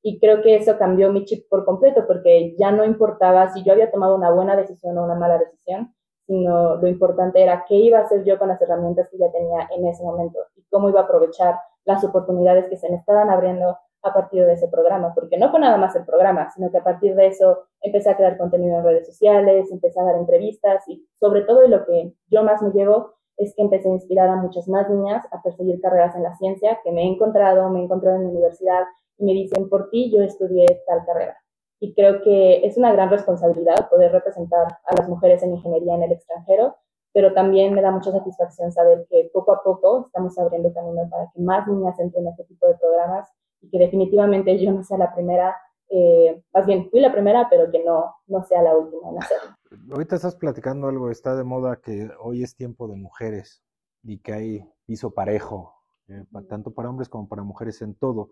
Y 0.02 0.18
creo 0.18 0.42
que 0.42 0.56
eso 0.56 0.76
cambió 0.76 1.12
mi 1.12 1.24
chip 1.24 1.48
por 1.48 1.64
completo, 1.64 2.04
porque 2.08 2.56
ya 2.58 2.72
no 2.72 2.84
importaba 2.84 3.52
si 3.52 3.62
yo 3.62 3.74
había 3.74 3.92
tomado 3.92 4.16
una 4.16 4.32
buena 4.32 4.56
decisión 4.56 4.98
o 4.98 5.04
una 5.04 5.14
mala 5.14 5.38
decisión, 5.38 5.94
sino 6.26 6.78
lo 6.78 6.88
importante 6.88 7.40
era 7.40 7.64
qué 7.68 7.76
iba 7.76 8.00
a 8.00 8.02
hacer 8.02 8.24
yo 8.24 8.40
con 8.40 8.48
las 8.48 8.60
herramientas 8.60 9.08
que 9.08 9.18
ya 9.18 9.30
tenía 9.30 9.68
en 9.70 9.86
ese 9.86 10.02
momento 10.02 10.40
y 10.56 10.64
cómo 10.68 10.88
iba 10.88 11.02
a 11.02 11.04
aprovechar 11.04 11.60
las 11.84 12.02
oportunidades 12.02 12.66
que 12.68 12.76
se 12.76 12.90
me 12.90 12.96
estaban 12.96 13.30
abriendo 13.30 13.78
a 14.02 14.12
partir 14.14 14.44
de 14.44 14.54
ese 14.54 14.68
programa, 14.68 15.14
porque 15.14 15.36
no 15.36 15.50
fue 15.50 15.60
nada 15.60 15.76
más 15.76 15.94
el 15.96 16.04
programa, 16.04 16.50
sino 16.50 16.70
que 16.70 16.78
a 16.78 16.84
partir 16.84 17.14
de 17.14 17.26
eso 17.26 17.64
empecé 17.80 18.10
a 18.10 18.16
crear 18.16 18.38
contenido 18.38 18.78
en 18.78 18.84
redes 18.84 19.06
sociales, 19.06 19.70
empecé 19.70 20.00
a 20.00 20.04
dar 20.04 20.16
entrevistas 20.16 20.86
y 20.88 21.06
sobre 21.18 21.42
todo 21.42 21.64
y 21.64 21.68
lo 21.68 21.84
que 21.84 22.14
yo 22.28 22.42
más 22.42 22.62
me 22.62 22.70
llevo 22.70 23.14
es 23.36 23.54
que 23.54 23.62
empecé 23.62 23.88
a 23.88 23.92
inspirar 23.92 24.28
a 24.28 24.36
muchas 24.36 24.68
más 24.68 24.88
niñas 24.90 25.24
a 25.32 25.42
perseguir 25.42 25.80
carreras 25.80 26.14
en 26.14 26.22
la 26.22 26.34
ciencia 26.34 26.78
que 26.84 26.92
me 26.92 27.02
he 27.02 27.06
encontrado, 27.06 27.70
me 27.70 27.80
he 27.80 27.84
encontrado 27.84 28.16
en 28.16 28.24
la 28.24 28.30
universidad 28.30 28.84
y 29.18 29.24
me 29.24 29.32
dicen, 29.32 29.68
por 29.68 29.90
ti 29.90 30.10
yo 30.14 30.22
estudié 30.22 30.66
tal 30.86 31.04
carrera. 31.06 31.36
Y 31.78 31.94
creo 31.94 32.20
que 32.22 32.66
es 32.66 32.76
una 32.76 32.92
gran 32.92 33.08
responsabilidad 33.08 33.88
poder 33.88 34.12
representar 34.12 34.78
a 34.84 34.96
las 34.96 35.08
mujeres 35.08 35.42
en 35.42 35.54
ingeniería 35.54 35.94
en 35.94 36.02
el 36.02 36.12
extranjero, 36.12 36.76
pero 37.12 37.32
también 37.32 37.72
me 37.74 37.80
da 37.82 37.90
mucha 37.90 38.12
satisfacción 38.12 38.72
saber 38.72 39.06
que 39.08 39.30
poco 39.32 39.52
a 39.52 39.62
poco 39.62 40.06
estamos 40.06 40.38
abriendo 40.38 40.72
camino 40.72 41.08
para 41.10 41.30
que 41.32 41.40
más 41.40 41.66
niñas 41.66 41.98
entren 41.98 42.26
en 42.26 42.32
este 42.32 42.44
tipo 42.44 42.68
de 42.68 42.74
programas 42.74 43.28
y 43.60 43.70
que 43.70 43.78
definitivamente 43.78 44.58
yo 44.58 44.72
no 44.72 44.82
sea 44.82 44.98
la 44.98 45.14
primera, 45.14 45.56
eh, 45.88 46.42
más 46.52 46.66
bien 46.66 46.88
fui 46.90 47.00
la 47.00 47.12
primera, 47.12 47.48
pero 47.50 47.70
que 47.70 47.84
no, 47.84 48.14
no 48.26 48.42
sea 48.44 48.62
la 48.62 48.76
última 48.76 49.10
en 49.10 49.18
hacerlo. 49.18 49.56
Ahorita 49.92 50.16
estás 50.16 50.36
platicando 50.36 50.88
algo, 50.88 51.10
está 51.10 51.36
de 51.36 51.44
moda 51.44 51.80
que 51.80 52.10
hoy 52.20 52.42
es 52.42 52.54
tiempo 52.54 52.88
de 52.88 52.96
mujeres 52.96 53.62
y 54.02 54.18
que 54.18 54.32
hay 54.32 54.64
piso 54.86 55.12
parejo, 55.12 55.74
eh, 56.08 56.24
tanto 56.48 56.72
para 56.72 56.90
hombres 56.90 57.08
como 57.08 57.28
para 57.28 57.42
mujeres 57.42 57.82
en 57.82 57.94
todo. 57.94 58.30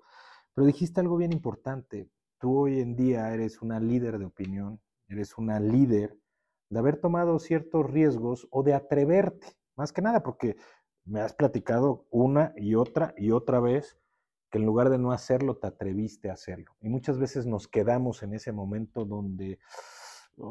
Pero 0.54 0.66
dijiste 0.66 1.00
algo 1.00 1.16
bien 1.16 1.32
importante. 1.32 2.08
Tú 2.40 2.58
hoy 2.58 2.80
en 2.80 2.96
día 2.96 3.32
eres 3.32 3.62
una 3.62 3.80
líder 3.80 4.18
de 4.18 4.24
opinión, 4.24 4.80
eres 5.08 5.36
una 5.38 5.60
líder 5.60 6.16
de 6.70 6.78
haber 6.78 7.00
tomado 7.00 7.38
ciertos 7.38 7.88
riesgos 7.90 8.46
o 8.50 8.62
de 8.62 8.74
atreverte, 8.74 9.46
más 9.76 9.92
que 9.92 10.02
nada, 10.02 10.22
porque 10.22 10.56
me 11.04 11.20
has 11.20 11.32
platicado 11.32 12.06
una 12.10 12.52
y 12.56 12.74
otra 12.74 13.14
y 13.16 13.30
otra 13.30 13.60
vez 13.60 13.98
que 14.50 14.58
en 14.58 14.66
lugar 14.66 14.90
de 14.90 14.98
no 14.98 15.12
hacerlo, 15.12 15.56
te 15.56 15.66
atreviste 15.66 16.30
a 16.30 16.34
hacerlo. 16.34 16.76
Y 16.80 16.88
muchas 16.88 17.18
veces 17.18 17.46
nos 17.46 17.68
quedamos 17.68 18.22
en 18.22 18.34
ese 18.34 18.52
momento 18.52 19.04
donde 19.04 19.58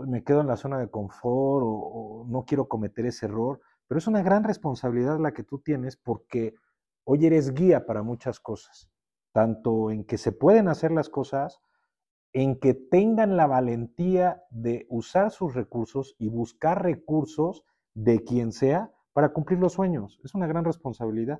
me 0.07 0.23
quedo 0.23 0.41
en 0.41 0.47
la 0.47 0.57
zona 0.57 0.79
de 0.79 0.89
confort 0.89 1.65
o, 1.65 2.25
no 2.27 2.45
quiero 2.45 2.67
cometer 2.67 3.05
ese 3.05 3.25
error, 3.25 3.61
pero 3.87 3.99
es 3.99 4.07
una 4.07 4.21
gran 4.21 4.43
responsabilidad 4.43 5.19
la 5.19 5.33
que 5.33 5.43
tú 5.43 5.59
tienes 5.59 5.95
porque 5.95 6.55
hoy 7.05 7.25
eres 7.25 7.53
guía 7.53 7.85
para 7.85 8.03
muchas 8.03 8.39
cosas 8.39 8.89
tanto 9.37 9.91
en 9.91 10.03
que 10.03 10.17
se 10.17 10.31
pueden 10.31 10.67
hacer 10.67 10.89
las 10.89 11.09
cosas, 11.09 11.61
en 12.33 12.59
que 12.59 12.73
tengan 12.73 13.37
la 13.37 13.45
valentía 13.45 14.41
de 14.49 14.87
usar 14.89 15.29
sus 15.29 15.53
recursos 15.53 16.15
y 16.17 16.27
buscar 16.27 16.81
recursos 16.81 17.63
de 17.93 18.23
quien 18.23 18.51
sea 18.51 18.91
para 19.13 19.33
cumplir 19.33 19.59
los 19.59 19.73
sueños. 19.73 20.19
Es 20.23 20.33
una 20.33 20.47
gran 20.47 20.65
responsabilidad. 20.65 21.39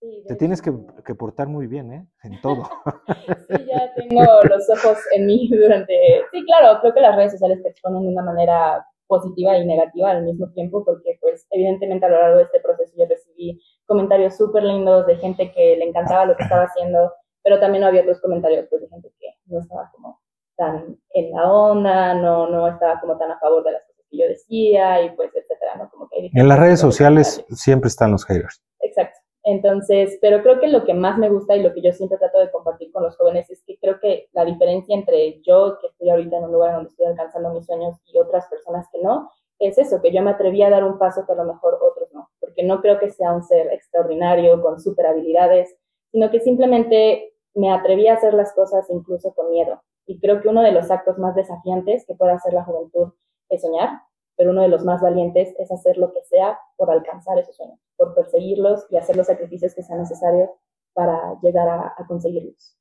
Sí, 0.00 0.24
Te 0.26 0.36
tienes 0.36 0.62
que, 0.62 0.72
que, 1.04 1.14
portar 1.14 1.48
muy 1.48 1.66
bien, 1.66 1.92
¿eh? 1.92 2.06
En 2.22 2.40
todo. 2.40 2.62
sí, 3.48 3.66
ya 3.66 3.92
tengo 3.94 4.22
los 4.48 4.70
ojos 4.70 4.98
en 5.14 5.26
mí 5.26 5.48
durante... 5.48 5.92
Sí, 6.32 6.42
claro, 6.44 6.80
creo 6.80 6.94
que 6.94 7.00
las 7.00 7.16
redes 7.16 7.32
sociales 7.32 7.62
te 7.62 7.68
exponen 7.68 8.02
de 8.02 8.08
una 8.08 8.22
manera 8.22 8.86
positiva 9.10 9.58
y 9.58 9.66
negativa 9.66 10.10
al 10.10 10.22
mismo 10.22 10.48
tiempo, 10.52 10.84
porque 10.84 11.18
pues 11.20 11.46
evidentemente 11.50 12.06
a 12.06 12.08
lo 12.08 12.20
largo 12.20 12.36
de 12.38 12.44
este 12.44 12.60
proceso 12.60 12.94
yo 12.96 13.06
recibí 13.06 13.60
comentarios 13.84 14.36
súper 14.36 14.62
lindos 14.62 15.06
de 15.06 15.16
gente 15.16 15.52
que 15.52 15.76
le 15.76 15.84
encantaba 15.84 16.26
lo 16.26 16.36
que 16.36 16.44
estaba 16.44 16.62
haciendo, 16.62 17.12
pero 17.42 17.58
también 17.58 17.82
había 17.84 18.02
otros 18.02 18.20
comentarios 18.20 18.66
pues, 18.70 18.82
de 18.82 18.88
gente 18.88 19.12
que 19.18 19.26
no 19.46 19.58
estaba 19.58 19.90
como 19.92 20.20
tan 20.56 20.96
en 21.14 21.30
la 21.32 21.52
onda, 21.52 22.14
no, 22.14 22.48
no 22.48 22.68
estaba 22.68 23.00
como 23.00 23.18
tan 23.18 23.32
a 23.32 23.38
favor 23.40 23.64
de 23.64 23.72
las 23.72 23.82
cosas 23.82 24.04
que 24.08 24.18
yo 24.18 24.28
decía 24.28 25.02
y 25.02 25.10
pues 25.16 25.30
etcétera, 25.34 25.74
¿no? 25.76 25.90
Como 25.90 26.08
que 26.08 26.30
en 26.32 26.48
las 26.48 26.58
redes 26.58 26.78
sociales 26.78 27.44
siempre 27.50 27.88
están 27.88 28.12
los 28.12 28.24
haters. 28.24 28.62
Exacto. 28.80 29.19
Entonces, 29.50 30.16
pero 30.20 30.42
creo 30.42 30.60
que 30.60 30.68
lo 30.68 30.84
que 30.84 30.94
más 30.94 31.18
me 31.18 31.28
gusta 31.28 31.56
y 31.56 31.62
lo 31.62 31.74
que 31.74 31.82
yo 31.82 31.92
siempre 31.92 32.18
trato 32.18 32.38
de 32.38 32.52
compartir 32.52 32.92
con 32.92 33.02
los 33.02 33.16
jóvenes 33.16 33.50
es 33.50 33.64
que 33.66 33.76
creo 33.78 33.98
que 33.98 34.28
la 34.32 34.44
diferencia 34.44 34.94
entre 34.94 35.40
yo, 35.42 35.76
que 35.80 35.88
estoy 35.88 36.08
ahorita 36.08 36.36
en 36.36 36.44
un 36.44 36.52
lugar 36.52 36.74
donde 36.74 36.90
estoy 36.90 37.06
alcanzando 37.06 37.52
mis 37.52 37.66
sueños, 37.66 37.96
y 38.06 38.18
otras 38.20 38.46
personas 38.48 38.86
que 38.92 39.02
no, 39.02 39.28
es 39.58 39.76
eso, 39.76 40.00
que 40.00 40.12
yo 40.12 40.22
me 40.22 40.30
atreví 40.30 40.62
a 40.62 40.70
dar 40.70 40.84
un 40.84 40.98
paso 40.98 41.26
que 41.26 41.32
a 41.32 41.34
lo 41.34 41.44
mejor 41.44 41.80
otros 41.82 42.08
no, 42.12 42.28
porque 42.38 42.62
no 42.62 42.80
creo 42.80 43.00
que 43.00 43.10
sea 43.10 43.32
un 43.32 43.42
ser 43.42 43.72
extraordinario, 43.72 44.62
con 44.62 44.78
super 44.78 45.06
habilidades, 45.06 45.76
sino 46.12 46.30
que 46.30 46.38
simplemente 46.38 47.34
me 47.54 47.72
atreví 47.72 48.06
a 48.06 48.14
hacer 48.14 48.34
las 48.34 48.54
cosas 48.54 48.88
incluso 48.88 49.34
con 49.34 49.50
miedo. 49.50 49.82
Y 50.06 50.20
creo 50.20 50.40
que 50.40 50.48
uno 50.48 50.62
de 50.62 50.70
los 50.70 50.92
actos 50.92 51.18
más 51.18 51.34
desafiantes 51.34 52.04
que 52.06 52.14
puede 52.14 52.32
hacer 52.32 52.52
la 52.52 52.62
juventud 52.62 53.14
es 53.48 53.62
soñar, 53.62 54.00
pero 54.40 54.52
uno 54.52 54.62
de 54.62 54.68
los 54.68 54.86
más 54.86 55.02
valientes 55.02 55.54
es 55.58 55.70
hacer 55.70 55.98
lo 55.98 56.14
que 56.14 56.22
sea 56.22 56.58
por 56.78 56.90
alcanzar 56.90 57.38
esos 57.38 57.54
sueños, 57.54 57.78
por 57.98 58.14
perseguirlos 58.14 58.86
y 58.88 58.96
hacer 58.96 59.14
los 59.14 59.26
sacrificios 59.26 59.74
que 59.74 59.82
sean 59.82 59.98
necesarios 59.98 60.48
para 60.94 61.38
llegar 61.42 61.68
a, 61.68 61.94
conseguirlos. 62.08 62.78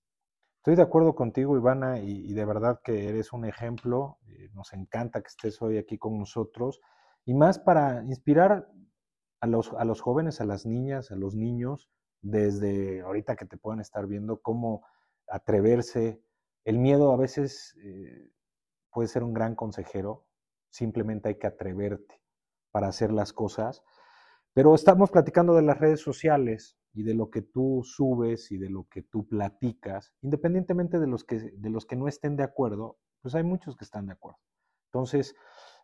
Estoy 0.60 0.78
de 0.78 0.84
acuerdo 0.84 1.16
contigo, 1.16 1.58
Ivana, 1.58 2.00
y, 2.00 2.32
y 2.32 2.34
de 2.34 2.46
verdad 2.46 2.80
que 2.82 3.10
eres 3.10 3.34
un 3.34 3.44
ejemplo. 3.44 4.20
Eh, 4.30 4.48
nos 4.54 4.72
encanta 4.72 5.20
que 5.20 5.28
estés 5.28 5.62
hoy 5.62 5.78
aquí 5.78 5.98
con 5.98 6.18
nosotros 6.18 6.80
y 7.26 7.34
más 7.34 7.60
para 7.60 8.06
inspirar 8.06 8.70
a 9.42 9.48
los, 9.48 9.74
a 9.74 9.84
los 9.84 10.00
jóvenes, 10.00 10.40
a 10.40 10.46
las 10.46 10.66
niñas, 10.66 11.12
a 11.12 11.18
los 11.18 11.36
niños, 11.36 11.92
desde 12.22 13.02
ahorita 13.02 13.36
que 13.36 13.46
te 13.46 13.58
puedan 13.58 13.82
estar 13.82 14.08
viendo, 14.08 14.42
cómo 14.42 14.86
atreverse. 15.28 16.24
El 16.64 16.80
miedo 16.80 17.12
a 17.12 17.18
veces 17.18 17.76
eh, 17.84 18.32
puede 18.94 19.10
ser 19.10 19.26
un 19.26 19.34
gran 19.34 19.56
consejero, 19.56 20.29
simplemente 20.70 21.30
hay 21.30 21.36
que 21.36 21.48
atreverte 21.48 22.22
para 22.72 22.88
hacer 22.88 23.12
las 23.12 23.34
cosas. 23.34 23.84
Pero 24.54 24.74
estamos 24.76 25.12
platicando 25.12 25.54
de 25.56 25.62
las 25.62 25.80
redes 25.80 26.02
sociales 26.02 26.78
y 26.94 27.04
de 27.04 27.14
lo 27.14 27.30
que 27.30 27.42
tú 27.42 27.82
subes 27.84 28.52
y 28.52 28.58
de 28.58 28.70
lo 28.70 28.88
que 28.90 29.04
tú 29.04 29.28
platicas, 29.28 30.14
independientemente 30.22 31.00
de 31.00 31.08
los 31.08 31.24
que, 31.24 31.52
de 31.56 31.70
los 31.70 31.86
que 31.86 31.96
no 31.96 32.08
estén 32.08 32.36
de 32.36 32.44
acuerdo, 32.44 32.98
pues 33.22 33.36
hay 33.36 33.44
muchos 33.44 33.78
que 33.78 33.86
están 33.86 34.08
de 34.08 34.14
acuerdo. 34.14 34.40
Entonces, 34.88 35.36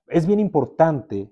es 0.08 0.26
bien 0.26 0.40
importante 0.40 1.32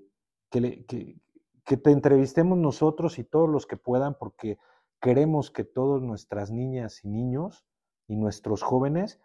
que, 0.49 0.85
que, 0.85 1.19
que 1.65 1.77
te 1.77 1.91
entrevistemos 1.91 2.57
nosotros 2.57 3.17
y 3.17 3.23
todos 3.23 3.49
los 3.49 3.65
que 3.65 3.77
puedan, 3.77 4.15
porque 4.17 4.59
queremos 5.01 5.49
que 5.49 5.63
todas 5.63 6.01
nuestras 6.01 6.51
niñas 6.51 7.03
y 7.03 7.09
niños 7.09 7.65
y 8.07 8.15
nuestros 8.15 8.61
jóvenes 8.61 9.19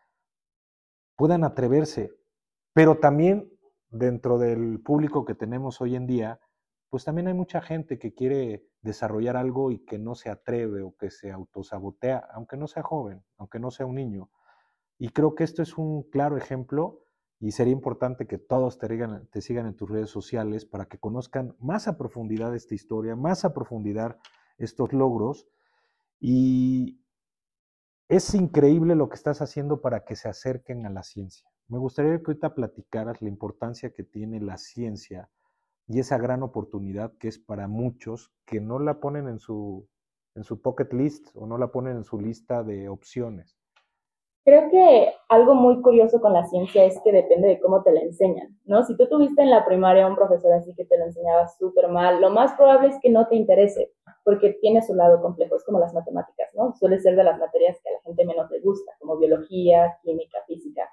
puedan 1.16 1.44
atreverse, 1.44 2.12
pero 2.72 2.98
también 2.98 3.52
dentro 3.90 4.38
del 4.38 4.80
público 4.80 5.24
que 5.24 5.34
tenemos 5.34 5.80
hoy 5.80 5.96
en 5.96 6.06
día, 6.06 6.40
pues 6.90 7.04
también 7.04 7.28
hay 7.28 7.34
mucha 7.34 7.60
gente 7.60 7.98
que 7.98 8.14
quiere 8.14 8.66
desarrollar 8.80 9.36
algo 9.36 9.70
y 9.70 9.84
que 9.84 9.98
no 9.98 10.14
se 10.14 10.30
atreve 10.30 10.82
o 10.82 10.96
que 10.96 11.10
se 11.10 11.30
autosabotea, 11.30 12.28
aunque 12.32 12.56
no 12.56 12.66
sea 12.66 12.82
joven, 12.82 13.22
aunque 13.36 13.58
no 13.58 13.70
sea 13.70 13.86
un 13.86 13.96
niño. 13.96 14.30
Y 14.98 15.10
creo 15.10 15.34
que 15.34 15.44
esto 15.44 15.62
es 15.62 15.76
un 15.76 16.02
claro 16.02 16.36
ejemplo 16.36 17.04
y 17.40 17.52
sería 17.52 17.72
importante 17.72 18.26
que 18.26 18.38
todos 18.38 18.78
te, 18.78 19.40
sigan 19.40 19.66
en 19.66 19.76
tus 19.76 19.88
redes 19.88 20.10
sociales 20.10 20.64
para 20.64 20.86
que 20.86 20.98
conozcan 20.98 21.54
más 21.60 21.86
a 21.86 21.96
profundidad 21.96 22.54
esta 22.54 22.74
historia, 22.74 23.14
más 23.14 23.44
a 23.44 23.54
profundidad 23.54 24.18
estos 24.56 24.92
logros 24.92 25.46
y 26.18 27.00
es 28.08 28.34
increíble 28.34 28.96
lo 28.96 29.08
que 29.08 29.16
estás 29.16 29.40
haciendo 29.40 29.80
para 29.80 30.04
que 30.04 30.16
se 30.16 30.28
acerquen 30.28 30.86
a 30.86 30.90
la 30.90 31.02
ciencia. 31.02 31.48
Me 31.68 31.76
gustaría 31.76 32.16
que 32.16 32.24
ahorita 32.28 32.54
platicaras 32.54 33.20
la 33.20 33.28
importancia 33.28 33.90
que 33.90 34.02
tiene 34.02 34.40
la 34.40 34.56
ciencia 34.56 35.28
y 35.86 36.00
esa 36.00 36.16
gran 36.16 36.42
oportunidad 36.42 37.12
que 37.18 37.28
es 37.28 37.38
para 37.38 37.68
muchos 37.68 38.32
que 38.46 38.58
no 38.58 38.78
la 38.78 39.00
ponen 39.00 39.28
en 39.28 39.38
su, 39.38 39.86
en 40.34 40.44
su 40.44 40.62
pocket 40.62 40.88
list 40.92 41.28
o 41.34 41.46
no 41.46 41.58
la 41.58 41.70
ponen 41.70 41.98
en 41.98 42.04
su 42.04 42.18
lista 42.18 42.62
de 42.62 42.88
opciones. 42.88 43.58
Creo 44.46 44.70
que 44.70 45.12
algo 45.28 45.54
muy 45.54 45.82
curioso 45.82 46.22
con 46.22 46.32
la 46.32 46.46
ciencia 46.46 46.86
es 46.86 46.98
que 47.04 47.12
depende 47.12 47.48
de 47.48 47.60
cómo 47.60 47.82
te 47.82 47.92
la 47.92 48.00
enseñan, 48.00 48.58
¿no? 48.64 48.82
Si 48.84 48.96
tú 48.96 49.06
tuviste 49.06 49.42
en 49.42 49.50
la 49.50 49.66
primaria 49.66 50.06
un 50.06 50.16
profesor 50.16 50.54
así 50.54 50.74
que 50.74 50.86
te 50.86 50.96
lo 50.96 51.04
enseñaba 51.04 51.48
súper 51.48 51.88
mal, 51.88 52.22
lo 52.22 52.30
más 52.30 52.54
probable 52.54 52.88
es 52.88 52.98
que 53.02 53.10
no 53.10 53.28
te 53.28 53.36
interese, 53.36 53.92
porque 54.24 54.56
tiene 54.62 54.80
su 54.80 54.94
lado 54.94 55.20
complejo, 55.20 55.56
es 55.56 55.64
como 55.64 55.80
las 55.80 55.92
matemáticas, 55.92 56.48
¿no? 56.54 56.72
Suele 56.76 56.98
ser 56.98 57.14
de 57.14 57.24
las 57.24 57.38
materias 57.38 57.78
que 57.82 57.90
a 57.90 57.92
la 57.92 58.00
gente 58.00 58.24
menos 58.24 58.50
le 58.50 58.60
gusta, 58.60 58.92
como 58.98 59.18
biología, 59.18 59.98
química, 60.02 60.38
física. 60.46 60.88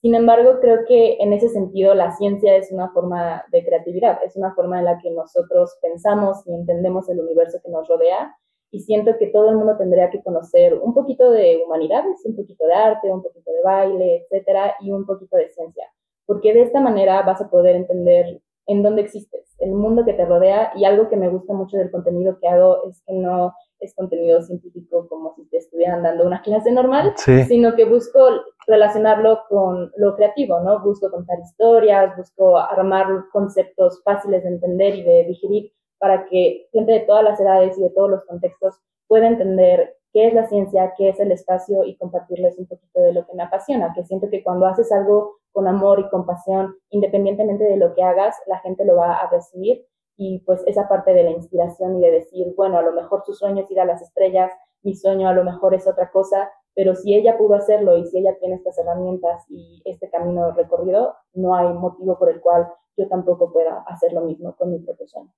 Sin 0.00 0.14
embargo, 0.14 0.60
creo 0.60 0.86
que 0.88 1.18
en 1.20 1.34
ese 1.34 1.50
sentido 1.50 1.94
la 1.94 2.12
ciencia 2.12 2.56
es 2.56 2.72
una 2.72 2.90
forma 2.92 3.44
de 3.52 3.62
creatividad, 3.64 4.18
es 4.24 4.34
una 4.34 4.54
forma 4.54 4.78
en 4.78 4.86
la 4.86 4.98
que 4.98 5.10
nosotros 5.10 5.76
pensamos 5.82 6.42
y 6.46 6.54
entendemos 6.54 7.08
el 7.10 7.20
universo 7.20 7.58
que 7.62 7.70
nos 7.70 7.86
rodea. 7.86 8.34
Y 8.70 8.80
siento 8.80 9.18
que 9.18 9.26
todo 9.26 9.50
el 9.50 9.56
mundo 9.56 9.76
tendría 9.76 10.10
que 10.10 10.22
conocer 10.22 10.74
un 10.74 10.94
poquito 10.94 11.30
de 11.30 11.62
humanidades, 11.66 12.24
un 12.24 12.36
poquito 12.36 12.66
de 12.66 12.72
arte, 12.72 13.12
un 13.12 13.22
poquito 13.22 13.50
de 13.50 13.62
baile, 13.62 14.26
etcétera, 14.30 14.76
y 14.80 14.90
un 14.90 15.04
poquito 15.04 15.36
de 15.36 15.48
ciencia, 15.48 15.84
porque 16.24 16.54
de 16.54 16.62
esta 16.62 16.80
manera 16.80 17.20
vas 17.22 17.40
a 17.42 17.50
poder 17.50 17.74
entender 17.74 18.40
en 18.66 18.82
dónde 18.84 19.02
existes, 19.02 19.56
el 19.58 19.72
mundo 19.72 20.04
que 20.04 20.12
te 20.12 20.24
rodea. 20.24 20.72
Y 20.76 20.84
algo 20.84 21.08
que 21.08 21.16
me 21.16 21.28
gusta 21.28 21.52
mucho 21.52 21.76
del 21.76 21.90
contenido 21.90 22.38
que 22.40 22.48
hago 22.48 22.88
es 22.88 23.02
que 23.04 23.12
no 23.12 23.52
es 23.80 23.94
contenido 23.94 24.42
científico 24.42 25.08
como 25.08 25.34
si 25.34 25.48
te 25.48 25.56
estuvieran 25.56 26.02
dando 26.02 26.26
una 26.26 26.42
clase 26.42 26.70
normal, 26.70 27.14
sino 27.16 27.74
que 27.74 27.84
busco 27.84 28.20
relacionarlo 28.66 29.40
con 29.48 29.90
lo 29.96 30.14
creativo, 30.16 30.60
¿no? 30.60 30.82
Busco 30.82 31.10
contar 31.10 31.38
historias, 31.40 32.16
busco 32.16 32.58
armar 32.58 33.06
conceptos 33.32 34.02
fáciles 34.04 34.42
de 34.44 34.50
entender 34.50 34.94
y 34.96 35.02
de 35.02 35.24
digerir 35.24 35.72
para 35.98 36.26
que 36.26 36.68
gente 36.72 36.92
de 36.92 37.00
todas 37.00 37.24
las 37.24 37.40
edades 37.40 37.76
y 37.78 37.82
de 37.82 37.90
todos 37.90 38.10
los 38.10 38.24
contextos 38.24 38.80
pueda 39.06 39.26
entender 39.26 39.96
qué 40.12 40.28
es 40.28 40.34
la 40.34 40.46
ciencia, 40.46 40.94
qué 40.96 41.10
es 41.10 41.20
el 41.20 41.32
espacio 41.32 41.84
y 41.84 41.96
compartirles 41.96 42.58
un 42.58 42.66
poquito 42.66 43.00
de 43.00 43.12
lo 43.12 43.26
que 43.26 43.34
me 43.34 43.42
apasiona, 43.42 43.92
que 43.94 44.04
siento 44.04 44.28
que 44.30 44.42
cuando 44.42 44.66
haces 44.66 44.90
algo 44.92 45.38
con 45.52 45.66
amor 45.66 46.00
y 46.00 46.08
compasión, 46.08 46.76
independientemente 46.90 47.64
de 47.64 47.76
lo 47.76 47.94
que 47.94 48.02
hagas, 48.02 48.36
la 48.46 48.58
gente 48.60 48.84
lo 48.84 48.96
va 48.96 49.14
a 49.14 49.30
recibir 49.30 49.86
y 50.22 50.40
pues 50.40 50.62
esa 50.66 50.86
parte 50.86 51.14
de 51.14 51.22
la 51.22 51.30
inspiración 51.30 51.96
y 51.96 52.02
de 52.02 52.10
decir, 52.10 52.52
bueno, 52.54 52.76
a 52.76 52.82
lo 52.82 52.92
mejor 52.92 53.22
su 53.24 53.32
sueño 53.32 53.62
es 53.62 53.70
ir 53.70 53.80
a 53.80 53.86
las 53.86 54.02
estrellas, 54.02 54.52
mi 54.82 54.94
sueño 54.94 55.26
a 55.26 55.32
lo 55.32 55.44
mejor 55.44 55.72
es 55.72 55.86
otra 55.86 56.10
cosa, 56.10 56.50
pero 56.74 56.94
si 56.94 57.14
ella 57.14 57.38
pudo 57.38 57.54
hacerlo 57.54 57.96
y 57.96 58.04
si 58.04 58.18
ella 58.18 58.36
tiene 58.38 58.56
estas 58.56 58.76
herramientas 58.76 59.46
y 59.48 59.80
este 59.86 60.10
camino 60.10 60.52
recorrido, 60.52 61.14
no 61.32 61.56
hay 61.56 61.72
motivo 61.72 62.18
por 62.18 62.28
el 62.28 62.42
cual 62.42 62.70
yo 62.98 63.08
tampoco 63.08 63.50
pueda 63.50 63.82
hacer 63.86 64.12
lo 64.12 64.20
mismo 64.20 64.54
con 64.56 64.70
mi 64.70 64.80
propio 64.80 65.08
sueño. 65.08 65.32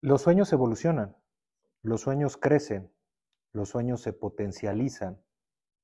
Los 0.00 0.22
sueños 0.22 0.50
evolucionan, 0.54 1.14
los 1.82 2.00
sueños 2.00 2.38
crecen, 2.38 2.90
los 3.52 3.68
sueños 3.68 4.00
se 4.00 4.14
potencializan. 4.14 5.20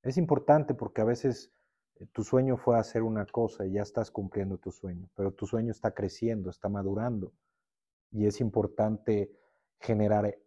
Es 0.03 0.17
importante 0.17 0.73
porque 0.73 1.03
a 1.03 1.05
veces 1.05 1.53
eh, 1.97 2.07
tu 2.07 2.25
sueño 2.25 2.57
fue 2.57 2.79
hacer 2.79 3.03
una 3.03 3.27
cosa 3.27 3.67
y 3.67 3.73
ya 3.73 3.83
estás 3.83 4.11
cumpliendo 4.11 4.57
tu 4.57 4.71
sueño, 4.71 5.11
pero 5.15 5.35
tu 5.35 5.47
sueño 5.47 5.73
está 5.73 5.93
creciendo, 5.93 6.49
está 6.49 6.71
madurando 6.71 7.35
y 8.13 8.27
es 8.27 8.41
importante 8.41 9.33
generar 9.81 10.39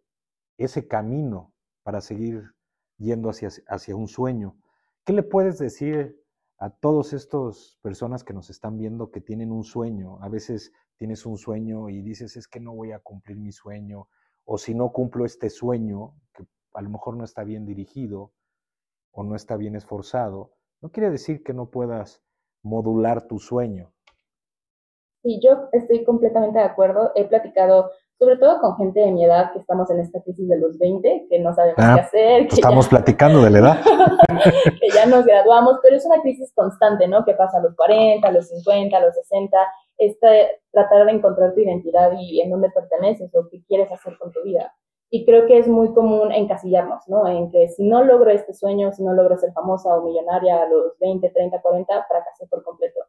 ese 0.56 0.88
camino 0.88 1.52
para 1.82 2.00
seguir 2.00 2.54
yendo 2.96 3.28
hacia, 3.28 3.50
hacia 3.68 3.96
un 3.96 4.08
sueño. 4.08 4.56
¿Qué 5.04 5.12
le 5.12 5.22
puedes 5.22 5.58
decir 5.58 6.20
a 6.58 6.70
todas 6.70 7.12
estas 7.12 7.78
personas 7.82 8.24
que 8.24 8.32
nos 8.32 8.48
están 8.48 8.78
viendo 8.78 9.10
que 9.10 9.20
tienen 9.20 9.52
un 9.52 9.64
sueño? 9.64 10.18
A 10.22 10.28
veces 10.28 10.72
tienes 10.96 11.26
un 11.26 11.36
sueño 11.36 11.90
y 11.90 12.02
dices, 12.02 12.36
es 12.36 12.48
que 12.48 12.60
no 12.60 12.74
voy 12.74 12.92
a 12.92 13.00
cumplir 13.00 13.38
mi 13.38 13.52
sueño, 13.52 14.08
o 14.44 14.58
si 14.58 14.74
no 14.74 14.92
cumplo 14.92 15.24
este 15.24 15.50
sueño, 15.50 16.14
que 16.32 16.46
a 16.74 16.82
lo 16.82 16.88
mejor 16.88 17.16
no 17.16 17.24
está 17.24 17.44
bien 17.44 17.66
dirigido 17.66 18.32
o 19.10 19.24
no 19.24 19.34
está 19.34 19.56
bien 19.56 19.76
esforzado, 19.76 20.52
no 20.80 20.90
quiere 20.90 21.10
decir 21.10 21.42
que 21.42 21.52
no 21.52 21.70
puedas 21.70 22.22
modular 22.62 23.26
tu 23.26 23.38
sueño. 23.38 23.92
Sí, 25.26 25.40
yo 25.42 25.68
estoy 25.72 26.04
completamente 26.04 26.60
de 26.60 26.64
acuerdo. 26.64 27.10
He 27.16 27.24
platicado 27.24 27.90
sobre 28.16 28.36
todo 28.36 28.60
con 28.60 28.76
gente 28.76 29.00
de 29.00 29.10
mi 29.10 29.24
edad 29.24 29.52
que 29.52 29.58
estamos 29.58 29.90
en 29.90 29.98
esta 29.98 30.22
crisis 30.22 30.48
de 30.48 30.56
los 30.56 30.78
20, 30.78 31.26
que 31.28 31.38
no 31.40 31.52
sabemos 31.52 31.78
ah, 31.78 31.94
qué 31.96 32.00
hacer. 32.00 32.42
estamos 32.42 32.86
platicando 32.86 33.42
de 33.42 33.50
la 33.50 33.58
edad. 33.58 33.76
que 34.80 34.88
ya 34.88 35.04
nos 35.06 35.26
graduamos, 35.26 35.80
pero 35.82 35.96
es 35.96 36.06
una 36.06 36.22
crisis 36.22 36.52
constante, 36.54 37.08
¿no? 37.08 37.24
Que 37.24 37.34
pasa 37.34 37.58
a 37.58 37.60
los 37.60 37.74
40, 37.74 38.26
a 38.26 38.30
los 38.30 38.48
50, 38.48 38.96
a 38.96 39.00
los 39.00 39.16
60. 39.16 39.56
Esta, 39.98 40.28
tratar 40.70 41.06
de 41.06 41.12
encontrar 41.12 41.54
tu 41.54 41.60
identidad 41.60 42.12
y 42.16 42.40
en 42.40 42.50
dónde 42.50 42.70
perteneces 42.70 43.34
o 43.34 43.48
qué 43.50 43.64
quieres 43.66 43.90
hacer 43.90 44.16
con 44.18 44.30
tu 44.30 44.44
vida. 44.44 44.72
Y 45.10 45.26
creo 45.26 45.46
que 45.46 45.58
es 45.58 45.66
muy 45.66 45.92
común 45.92 46.30
encasillarnos, 46.30 47.02
¿no? 47.08 47.26
En 47.26 47.50
que 47.50 47.68
si 47.68 47.84
no 47.84 48.04
logro 48.04 48.30
este 48.30 48.54
sueño, 48.54 48.92
si 48.92 49.02
no 49.02 49.12
logro 49.12 49.36
ser 49.36 49.52
famosa 49.52 49.92
o 49.96 50.02
millonaria 50.02 50.62
a 50.62 50.68
los 50.68 50.96
20, 51.00 51.28
30, 51.30 51.60
40, 51.60 52.06
fracasé 52.08 52.46
por 52.46 52.62
completo. 52.62 53.00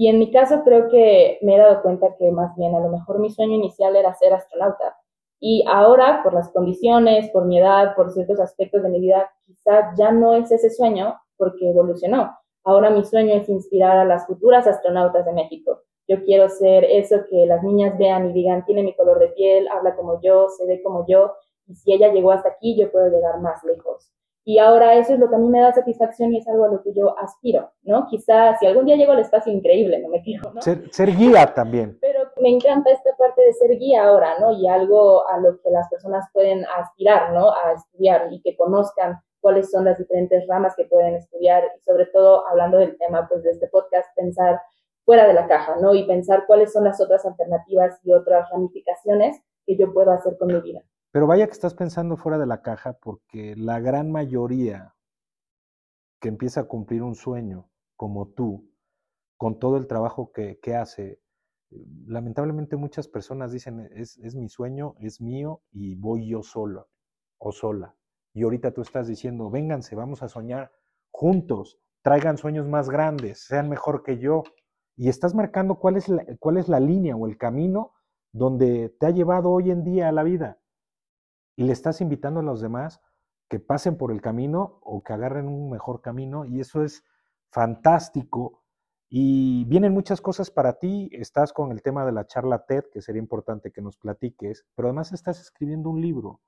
Y 0.00 0.08
en 0.08 0.18
mi 0.18 0.30
caso 0.30 0.62
creo 0.64 0.88
que 0.88 1.38
me 1.42 1.56
he 1.56 1.58
dado 1.58 1.82
cuenta 1.82 2.16
que 2.18 2.32
más 2.32 2.56
bien 2.56 2.74
a 2.74 2.80
lo 2.80 2.88
mejor 2.88 3.18
mi 3.18 3.28
sueño 3.28 3.56
inicial 3.56 3.94
era 3.96 4.14
ser 4.14 4.32
astronauta. 4.32 4.96
Y 5.38 5.62
ahora, 5.68 6.22
por 6.22 6.32
las 6.32 6.48
condiciones, 6.48 7.28
por 7.32 7.44
mi 7.44 7.58
edad, 7.58 7.94
por 7.94 8.10
ciertos 8.10 8.40
aspectos 8.40 8.82
de 8.82 8.88
mi 8.88 8.98
vida, 8.98 9.30
quizá 9.44 9.92
ya 9.98 10.10
no 10.10 10.32
es 10.32 10.50
ese 10.50 10.70
sueño 10.70 11.20
porque 11.36 11.68
evolucionó. 11.68 12.34
Ahora 12.64 12.88
mi 12.88 13.04
sueño 13.04 13.34
es 13.34 13.50
inspirar 13.50 13.98
a 13.98 14.06
las 14.06 14.26
futuras 14.26 14.66
astronautas 14.66 15.26
de 15.26 15.34
México. 15.34 15.82
Yo 16.08 16.24
quiero 16.24 16.48
ser 16.48 16.84
eso 16.84 17.16
que 17.28 17.44
las 17.44 17.62
niñas 17.62 17.98
vean 17.98 18.30
y 18.30 18.32
digan, 18.32 18.64
tiene 18.64 18.82
mi 18.82 18.96
color 18.96 19.18
de 19.18 19.28
piel, 19.28 19.68
habla 19.68 19.94
como 19.96 20.18
yo, 20.22 20.48
se 20.48 20.64
ve 20.64 20.82
como 20.82 21.04
yo, 21.06 21.34
y 21.66 21.74
si 21.74 21.92
ella 21.92 22.10
llegó 22.10 22.32
hasta 22.32 22.48
aquí, 22.48 22.74
yo 22.74 22.90
puedo 22.90 23.10
llegar 23.10 23.38
más 23.42 23.62
lejos. 23.64 24.10
Y 24.44 24.58
ahora 24.58 24.94
eso 24.94 25.14
es 25.14 25.20
lo 25.20 25.28
que 25.28 25.36
a 25.36 25.38
mí 25.38 25.48
me 25.48 25.60
da 25.60 25.72
satisfacción 25.72 26.32
y 26.32 26.38
es 26.38 26.48
algo 26.48 26.64
a 26.64 26.68
lo 26.68 26.82
que 26.82 26.92
yo 26.94 27.16
aspiro, 27.18 27.70
¿no? 27.82 28.06
Quizás 28.08 28.58
si 28.58 28.66
algún 28.66 28.86
día 28.86 28.96
llego 28.96 29.12
al 29.12 29.20
espacio 29.20 29.52
increíble, 29.52 30.00
no 30.00 30.08
me 30.08 30.22
quiero, 30.22 30.52
¿no? 30.52 30.62
Ser, 30.62 30.90
ser, 30.92 31.14
guía 31.14 31.52
también. 31.54 31.98
Pero 32.00 32.20
me 32.40 32.48
encanta 32.48 32.90
esta 32.90 33.14
parte 33.16 33.42
de 33.42 33.52
ser 33.52 33.78
guía 33.78 34.04
ahora, 34.04 34.38
¿no? 34.40 34.52
Y 34.52 34.66
algo 34.66 35.28
a 35.28 35.38
lo 35.38 35.60
que 35.60 35.70
las 35.70 35.88
personas 35.90 36.26
pueden 36.32 36.64
aspirar, 36.78 37.32
¿no? 37.32 37.50
A 37.50 37.72
estudiar 37.72 38.32
y 38.32 38.40
que 38.40 38.56
conozcan 38.56 39.20
cuáles 39.40 39.70
son 39.70 39.84
las 39.84 39.98
diferentes 39.98 40.46
ramas 40.46 40.74
que 40.76 40.84
pueden 40.84 41.16
estudiar 41.16 41.64
y 41.76 41.80
sobre 41.80 42.06
todo 42.06 42.46
hablando 42.48 42.78
del 42.78 42.96
tema 42.98 43.26
pues 43.28 43.42
de 43.42 43.50
este 43.50 43.68
podcast, 43.68 44.08
pensar 44.16 44.60
fuera 45.04 45.26
de 45.26 45.34
la 45.34 45.48
caja, 45.48 45.76
¿no? 45.80 45.94
Y 45.94 46.06
pensar 46.06 46.44
cuáles 46.46 46.72
son 46.72 46.84
las 46.84 47.00
otras 47.00 47.24
alternativas 47.26 47.98
y 48.04 48.12
otras 48.12 48.48
ramificaciones 48.50 49.42
que 49.66 49.76
yo 49.76 49.92
puedo 49.92 50.12
hacer 50.12 50.36
con 50.38 50.48
mi 50.48 50.60
vida. 50.60 50.82
Pero 51.12 51.26
vaya 51.26 51.46
que 51.46 51.52
estás 51.52 51.74
pensando 51.74 52.16
fuera 52.16 52.38
de 52.38 52.46
la 52.46 52.62
caja 52.62 52.92
porque 52.92 53.56
la 53.56 53.80
gran 53.80 54.12
mayoría 54.12 54.94
que 56.20 56.28
empieza 56.28 56.60
a 56.60 56.64
cumplir 56.64 57.02
un 57.02 57.16
sueño 57.16 57.68
como 57.96 58.28
tú, 58.28 58.70
con 59.36 59.58
todo 59.58 59.76
el 59.76 59.86
trabajo 59.88 60.32
que, 60.32 60.58
hace, 60.76 61.20
lamentablemente 62.06 62.76
muchas 62.76 63.08
personas 63.08 63.50
dicen, 63.50 63.90
es, 63.94 64.18
mi 64.36 64.48
sueño, 64.48 64.94
es 65.00 65.20
mío 65.20 65.62
y 65.72 65.96
voy 65.96 66.28
yo 66.28 66.42
solo 66.42 66.88
o 67.38 67.50
sola. 67.50 67.96
Y 68.32 68.44
ahorita 68.44 68.72
tú 68.72 68.82
estás 68.82 69.08
diciendo, 69.08 69.50
vénganse, 69.50 69.96
vamos 69.96 70.22
a 70.22 70.28
soñar 70.28 70.70
juntos, 71.10 71.80
traigan 72.02 72.38
sueños 72.38 72.68
más 72.68 72.88
grandes, 72.88 73.40
sean 73.40 73.68
mejor 73.68 74.04
que 74.04 74.18
yo. 74.18 74.44
Y 74.96 75.08
estás 75.08 75.34
marcando 75.34 75.76
cuál 75.76 75.96
es 75.96 76.08
la, 76.08 76.24
cuál 76.38 76.58
es 76.58 76.68
la 76.68 76.78
línea 76.78 77.16
o 77.16 77.26
el 77.26 77.36
camino 77.36 77.94
donde 78.32 78.90
te 79.00 79.06
ha 79.06 79.10
llevado 79.10 79.50
hoy 79.50 79.72
en 79.72 79.82
día 79.82 80.08
a 80.08 80.12
la 80.12 80.22
vida 80.22 80.59
y 81.60 81.64
le 81.64 81.74
estás 81.74 82.00
invitando 82.00 82.40
a 82.40 82.42
los 82.42 82.62
demás 82.62 83.02
que 83.50 83.60
pasen 83.60 83.98
por 83.98 84.12
el 84.12 84.22
camino 84.22 84.78
o 84.80 85.02
que 85.02 85.12
agarren 85.12 85.46
un 85.46 85.68
mejor 85.68 86.00
camino 86.00 86.46
y 86.46 86.58
eso 86.58 86.82
es 86.82 87.04
fantástico. 87.50 88.62
Y 89.10 89.66
vienen 89.66 89.92
muchas 89.92 90.22
cosas 90.22 90.50
para 90.50 90.78
ti. 90.78 91.10
Estás 91.12 91.52
con 91.52 91.70
el 91.70 91.82
tema 91.82 92.06
de 92.06 92.12
la 92.12 92.26
charla 92.26 92.64
TED, 92.64 92.84
que 92.90 93.02
sería 93.02 93.20
importante 93.20 93.72
que 93.72 93.82
nos 93.82 93.98
platiques, 93.98 94.64
pero 94.74 94.88
además 94.88 95.12
estás 95.12 95.38
escribiendo 95.38 95.90
un 95.90 96.00
libro. 96.00 96.40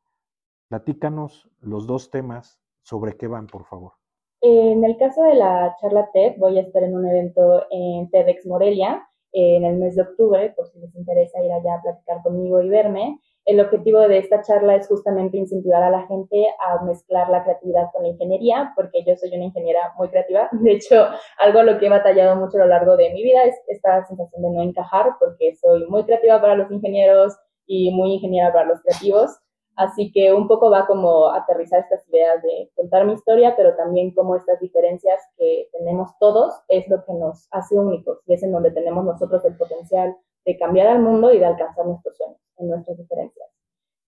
Platícanos 0.69 1.47
los 1.61 1.87
dos 1.87 2.09
temas 2.09 2.59
sobre 2.81 3.19
qué 3.19 3.27
van, 3.27 3.49
por 3.49 3.67
favor. 3.67 3.93
En 4.41 4.83
el 4.83 4.97
caso 4.97 5.25
de 5.25 5.35
la 5.35 5.77
charla 5.79 6.09
TED, 6.15 6.39
voy 6.39 6.57
a 6.57 6.63
estar 6.63 6.83
en 6.85 6.97
un 6.97 7.07
evento 7.07 7.67
en 7.71 8.09
TEDx 8.11 8.47
Morelia 8.47 9.07
en 9.33 9.65
el 9.65 9.77
mes 9.77 9.97
de 9.97 10.03
octubre, 10.03 10.53
por 10.55 10.69
si 10.69 10.79
les 10.79 10.95
interesa 10.95 11.43
ir 11.43 11.51
allá 11.51 11.75
a 11.75 11.83
platicar 11.83 12.23
conmigo 12.23 12.61
y 12.61 12.69
verme. 12.69 13.19
El 13.45 13.61
objetivo 13.61 14.01
de 14.01 14.19
esta 14.19 14.43
charla 14.43 14.77
es 14.77 14.87
justamente 14.87 15.37
incentivar 15.37 15.83
a 15.83 15.91
la 15.91 16.07
gente 16.07 16.47
a 16.61 16.85
mezclar 16.85 17.29
la 17.29 17.43
creatividad 17.43 17.87
con 17.93 18.03
la 18.03 18.11
ingeniería, 18.11 18.73
porque 18.77 19.03
yo 19.05 19.17
soy 19.17 19.35
una 19.35 19.45
ingeniera 19.45 19.93
muy 19.99 20.09
creativa. 20.09 20.49
De 20.53 20.73
hecho, 20.73 21.07
algo 21.39 21.59
a 21.61 21.65
lo 21.65 21.79
que 21.79 21.87
he 21.87 21.91
batallado 21.91 22.37
mucho 22.37 22.59
a 22.59 22.61
lo 22.61 22.67
largo 22.69 22.97
de 22.97 23.11
mi 23.11 23.23
vida 23.23 23.45
es 23.45 23.61
esta 23.67 24.05
sensación 24.05 24.43
de 24.43 24.51
no 24.51 24.63
encajar, 24.63 25.17
porque 25.19 25.55
soy 25.57 25.87
muy 25.89 26.05
creativa 26.05 26.41
para 26.41 26.55
los 26.55 26.71
ingenieros 26.71 27.37
y 27.67 27.91
muy 27.91 28.15
ingeniera 28.15 28.53
para 28.53 28.67
los 28.67 28.81
creativos. 28.83 29.31
Así 29.77 30.13
que 30.13 30.33
un 30.33 30.49
poco 30.49 30.71
va 30.71 30.87
como 30.87 31.31
aterrizar 31.31 31.81
estas 31.81 32.07
ideas 32.09 32.43
de 32.43 32.71
contar 32.75 33.07
mi 33.07 33.15
historia, 33.15 33.55
pero 33.57 33.75
también 33.75 34.15
como 34.15 34.37
estas 34.37 34.61
diferencias 34.61 35.21
que 35.37 35.69
tenemos 35.73 36.11
todos 36.19 36.55
es 36.69 36.87
lo 36.89 37.05
que 37.05 37.13
nos 37.15 37.49
hace 37.51 37.79
únicos 37.79 38.21
y 38.27 38.35
es 38.35 38.43
en 38.43 38.53
donde 38.53 38.71
tenemos 38.71 39.05
nosotros 39.05 39.45
el 39.45 39.57
potencial 39.57 40.15
de 40.45 40.59
cambiar 40.59 40.89
al 40.89 41.01
mundo 41.01 41.33
y 41.33 41.39
de 41.39 41.47
alcanzar 41.47 41.87
nuestros 41.87 42.17
sueños 42.17 42.39
en 42.59 42.69
nuestras 42.69 42.99
diferencias. 42.99 43.49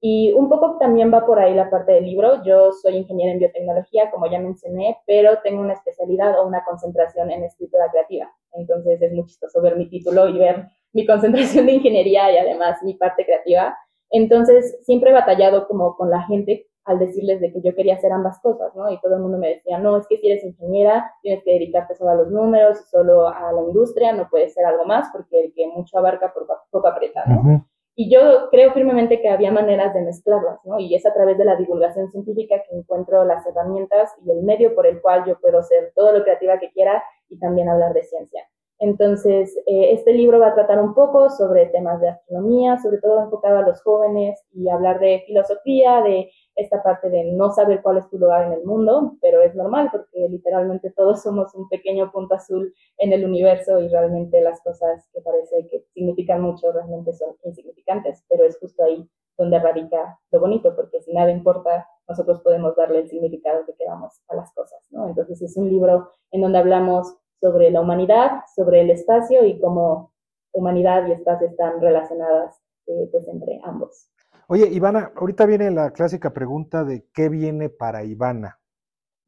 Y 0.01 0.33
un 0.33 0.49
poco 0.49 0.79
también 0.79 1.13
va 1.13 1.27
por 1.27 1.41
ahí 1.41 1.55
la 1.55 1.71
parte 1.71 1.93
del 1.93 2.05
libro. 2.05 2.43
Yo 2.45 2.71
soy 2.71 2.97
ingeniera 2.99 3.33
en 3.33 3.41
biotecnología, 3.41 4.11
como 4.13 4.31
ya 4.31 4.39
mencioné, 4.39 4.97
pero 5.07 5.41
tengo 5.43 5.61
una 5.61 5.73
especialidad 5.73 6.39
o 6.39 6.47
una 6.47 6.63
concentración 6.65 7.33
en 7.33 7.43
escritura 7.43 7.91
creativa. 7.91 8.31
Entonces 8.53 9.03
es 9.03 9.13
muy 9.13 9.25
chistoso 9.27 9.61
ver 9.61 9.77
mi 9.77 9.89
título 9.89 10.29
y 10.29 10.39
ver 10.39 10.69
mi 10.93 11.05
concentración 11.05 11.67
de 11.67 11.73
ingeniería 11.73 12.31
y 12.33 12.39
además 12.39 12.81
mi 12.83 12.95
parte 12.95 13.25
creativa. 13.25 13.77
Entonces 14.11 14.79
siempre 14.83 15.11
he 15.11 15.15
batallado 15.15 15.67
como 15.69 15.97
con 15.97 16.11
la 16.11 16.23
gente 16.23 16.67
al 16.89 16.99
decirles 16.99 17.41
de 17.41 17.53
que 17.53 17.61
yo 17.61 17.75
quería 17.75 17.97
hacer 17.97 18.13
ambas 18.13 18.41
cosas, 18.41 18.75
¿no? 18.75 18.91
Y 18.91 18.99
todo 19.01 19.17
el 19.17 19.21
mundo 19.21 19.37
me 19.37 19.57
decía, 19.57 19.79
no, 19.79 19.99
es 19.99 20.07
que 20.07 20.17
si 20.17 20.31
eres 20.31 20.43
ingeniera, 20.43 21.13
tienes 21.21 21.45
que 21.45 21.53
dedicarte 21.53 21.95
solo 21.95 22.11
a 22.11 22.15
los 22.15 22.31
números, 22.31 22.79
solo 22.91 23.29
a 23.29 23.53
la 23.53 23.61
industria, 23.61 24.13
no 24.13 24.27
puedes 24.31 24.55
ser 24.55 24.65
algo 24.65 24.87
más, 24.87 25.09
porque 25.13 25.39
el 25.45 25.53
que 25.55 25.67
mucho 25.69 25.99
abarca, 25.99 26.33
poco 26.71 26.89
aprieta, 26.89 27.25
¿no? 27.27 27.67
Y 27.95 28.11
yo 28.11 28.49
creo 28.51 28.73
firmemente 28.73 29.21
que 29.21 29.29
había 29.29 29.53
maneras 29.53 29.93
de 29.93 30.01
mezclarlas, 30.01 30.65
¿no? 30.65 30.79
Y 30.79 30.95
es 30.95 31.05
a 31.05 31.13
través 31.13 31.37
de 31.37 31.45
la 31.45 31.57
divulgación 31.57 32.09
científica 32.11 32.63
que 32.67 32.77
encuentro 32.77 33.23
las 33.25 33.45
herramientas 33.47 34.15
y 34.25 34.31
el 34.31 34.43
medio 34.45 34.75
por 34.75 34.87
el 34.87 35.03
cual 35.03 35.25
yo 35.27 35.39
puedo 35.41 35.63
ser 35.63 35.93
todo 35.95 36.13
lo 36.13 36.23
creativa 36.23 36.59
que 36.59 36.71
quiera 36.71 37.03
y 37.29 37.39
también 37.39 37.69
hablar 37.69 37.93
de 37.93 38.05
ciencia. 38.05 38.45
Entonces, 38.81 39.57
eh, 39.67 39.93
este 39.93 40.13
libro 40.13 40.39
va 40.39 40.49
a 40.49 40.55
tratar 40.55 40.81
un 40.81 40.95
poco 40.95 41.31
sobre 41.31 41.67
temas 41.67 42.01
de 42.01 42.11
astronomía, 42.11 42.79
sobre 42.79 42.99
todo 42.99 43.21
enfocado 43.21 43.59
a 43.59 43.63
los 43.63 43.83
jóvenes 43.83 44.41
y 44.53 44.69
hablar 44.69 45.01
de 45.01 45.25
filosofía, 45.27 46.01
de 46.03 46.31
esta 46.55 46.83
parte 46.83 47.11
de 47.11 47.25
no 47.33 47.51
saber 47.51 47.83
cuál 47.83 47.99
es 47.99 48.09
tu 48.09 48.19
lugar 48.19 48.47
en 48.47 48.53
el 48.53 48.65
mundo, 48.65 49.17
pero 49.21 49.43
es 49.43 49.55
normal 49.55 49.89
porque 49.91 50.29
literalmente 50.29 50.93
todos 50.97 51.23
somos 51.23 51.55
un 51.55 51.69
pequeño 51.69 52.11
punto 52.13 52.35
azul 52.35 52.73
en 52.99 53.13
el 53.13 53.25
universo 53.25 53.81
y 53.81 53.89
realmente 53.89 54.41
las 54.41 54.61
cosas 54.63 55.09
que 55.13 55.21
parece 55.23 55.69
que 55.69 55.85
significan 55.95 56.41
mucho 56.41 56.73
realmente 56.73 57.13
son 57.13 57.37
insignificantes, 57.45 58.25
pero 58.29 58.45
es 58.45 58.59
justo 58.59 58.85
ahí 58.85 59.09
donde 59.37 59.59
radica 59.61 60.19
lo 60.33 60.41
bonito, 60.41 60.75
porque 60.75 61.01
si 61.01 61.13
nada 61.13 61.31
importa, 61.31 61.87
nosotros 62.09 62.41
podemos 62.41 62.75
darle 62.75 63.01
el 63.01 63.09
significado 63.09 63.65
que 63.65 63.75
queramos 63.75 64.21
a 64.29 64.35
las 64.35 64.53
cosas, 64.53 64.81
¿no? 64.91 65.09
Entonces 65.09 65.41
es 65.43 65.57
un 65.57 65.69
libro 65.69 66.11
en 66.33 66.43
donde 66.43 66.59
hablamos 66.59 67.17
sobre 67.41 67.71
la 67.71 67.81
humanidad, 67.81 68.43
sobre 68.55 68.83
el 68.83 68.91
espacio 68.91 69.45
y 69.45 69.61
cómo 69.61 70.13
humanidad 70.53 71.07
y 71.07 71.13
espacio 71.13 71.47
están 71.49 71.81
relacionadas 71.81 72.61
eh, 72.87 73.09
pues 73.13 73.29
entre 73.29 73.61
ambos. 73.65 74.11
Oye, 74.49 74.67
Ivana, 74.69 75.13
ahorita 75.15 75.45
viene 75.47 75.71
la 75.71 75.93
clásica 75.93 76.33
pregunta 76.33 76.85
de 76.85 77.07
qué 77.13 77.29
viene 77.29 77.69
para 77.69 78.05
Ivana, 78.05 78.59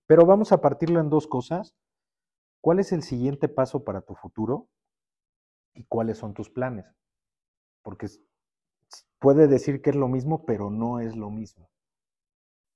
pero 0.07 0.25
vamos 0.25 0.51
a 0.53 0.61
partirlo 0.61 0.99
en 0.99 1.11
dos 1.11 1.27
cosas. 1.27 1.77
¿Cuál 2.62 2.79
es 2.79 2.92
el 2.92 3.03
siguiente 3.03 3.49
paso 3.49 3.85
para 3.85 4.01
tu 4.03 4.14
futuro 4.14 4.68
y 5.75 5.85
cuáles 5.85 6.18
son 6.18 6.35
tus 6.35 6.51
planes? 6.51 6.87
Porque 7.83 8.07
puede 9.18 9.46
decir 9.46 9.83
que 9.83 9.90
es 9.90 9.96
lo 9.96 10.09
mismo, 10.09 10.44
pero 10.44 10.70
no 10.70 11.01
es 11.01 11.16
lo 11.16 11.31
mismo. 11.31 11.68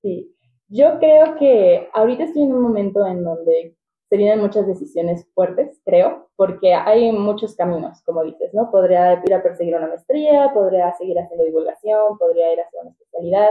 Sí, 0.01 0.35
yo 0.67 0.99
creo 0.99 1.35
que 1.37 1.89
ahorita 1.93 2.23
estoy 2.23 2.43
en 2.43 2.53
un 2.53 2.61
momento 2.61 3.05
en 3.05 3.23
donde 3.23 3.75
se 4.09 4.17
vienen 4.17 4.41
muchas 4.41 4.67
decisiones 4.67 5.27
fuertes, 5.33 5.81
creo, 5.83 6.27
porque 6.35 6.73
hay 6.73 7.11
muchos 7.11 7.55
caminos, 7.55 8.03
como 8.03 8.23
dices, 8.23 8.53
¿no? 8.53 8.69
Podría 8.69 9.21
ir 9.25 9.33
a 9.33 9.41
perseguir 9.41 9.75
una 9.75 9.87
maestría, 9.87 10.51
podría 10.53 10.93
seguir 10.93 11.17
haciendo 11.19 11.45
divulgación, 11.45 12.17
podría 12.17 12.53
ir 12.53 12.59
a 12.59 12.63
hacer 12.63 12.81
una 12.81 12.91
especialidad. 12.91 13.49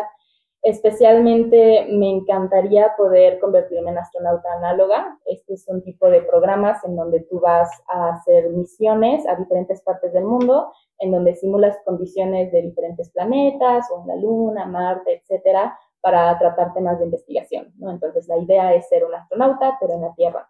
Especialmente 0.62 1.86
me 1.90 2.08
encantaría 2.08 2.94
poder 2.96 3.38
convertirme 3.38 3.90
en 3.90 3.98
astronauta 3.98 4.48
análoga. 4.56 5.18
Este 5.26 5.54
es 5.54 5.68
un 5.68 5.82
tipo 5.82 6.08
de 6.08 6.22
programas 6.22 6.82
en 6.84 6.96
donde 6.96 7.20
tú 7.28 7.38
vas 7.40 7.68
a 7.88 8.14
hacer 8.14 8.48
misiones 8.48 9.26
a 9.26 9.36
diferentes 9.36 9.82
partes 9.82 10.14
del 10.14 10.24
mundo, 10.24 10.72
en 11.00 11.10
donde 11.10 11.34
simulas 11.34 11.76
condiciones 11.84 12.50
de 12.50 12.62
diferentes 12.62 13.10
planetas, 13.10 13.90
o 13.90 14.00
en 14.02 14.06
la 14.06 14.16
Luna, 14.16 14.64
Marte, 14.64 15.20
etcétera, 15.20 15.78
para 16.04 16.38
tratar 16.38 16.74
temas 16.74 16.98
de 16.98 17.06
investigación. 17.06 17.72
Entonces, 17.80 18.28
la 18.28 18.36
idea 18.36 18.74
es 18.74 18.86
ser 18.90 19.06
un 19.06 19.14
astronauta, 19.14 19.78
pero 19.80 19.94
en 19.94 20.02
la 20.02 20.12
Tierra. 20.14 20.46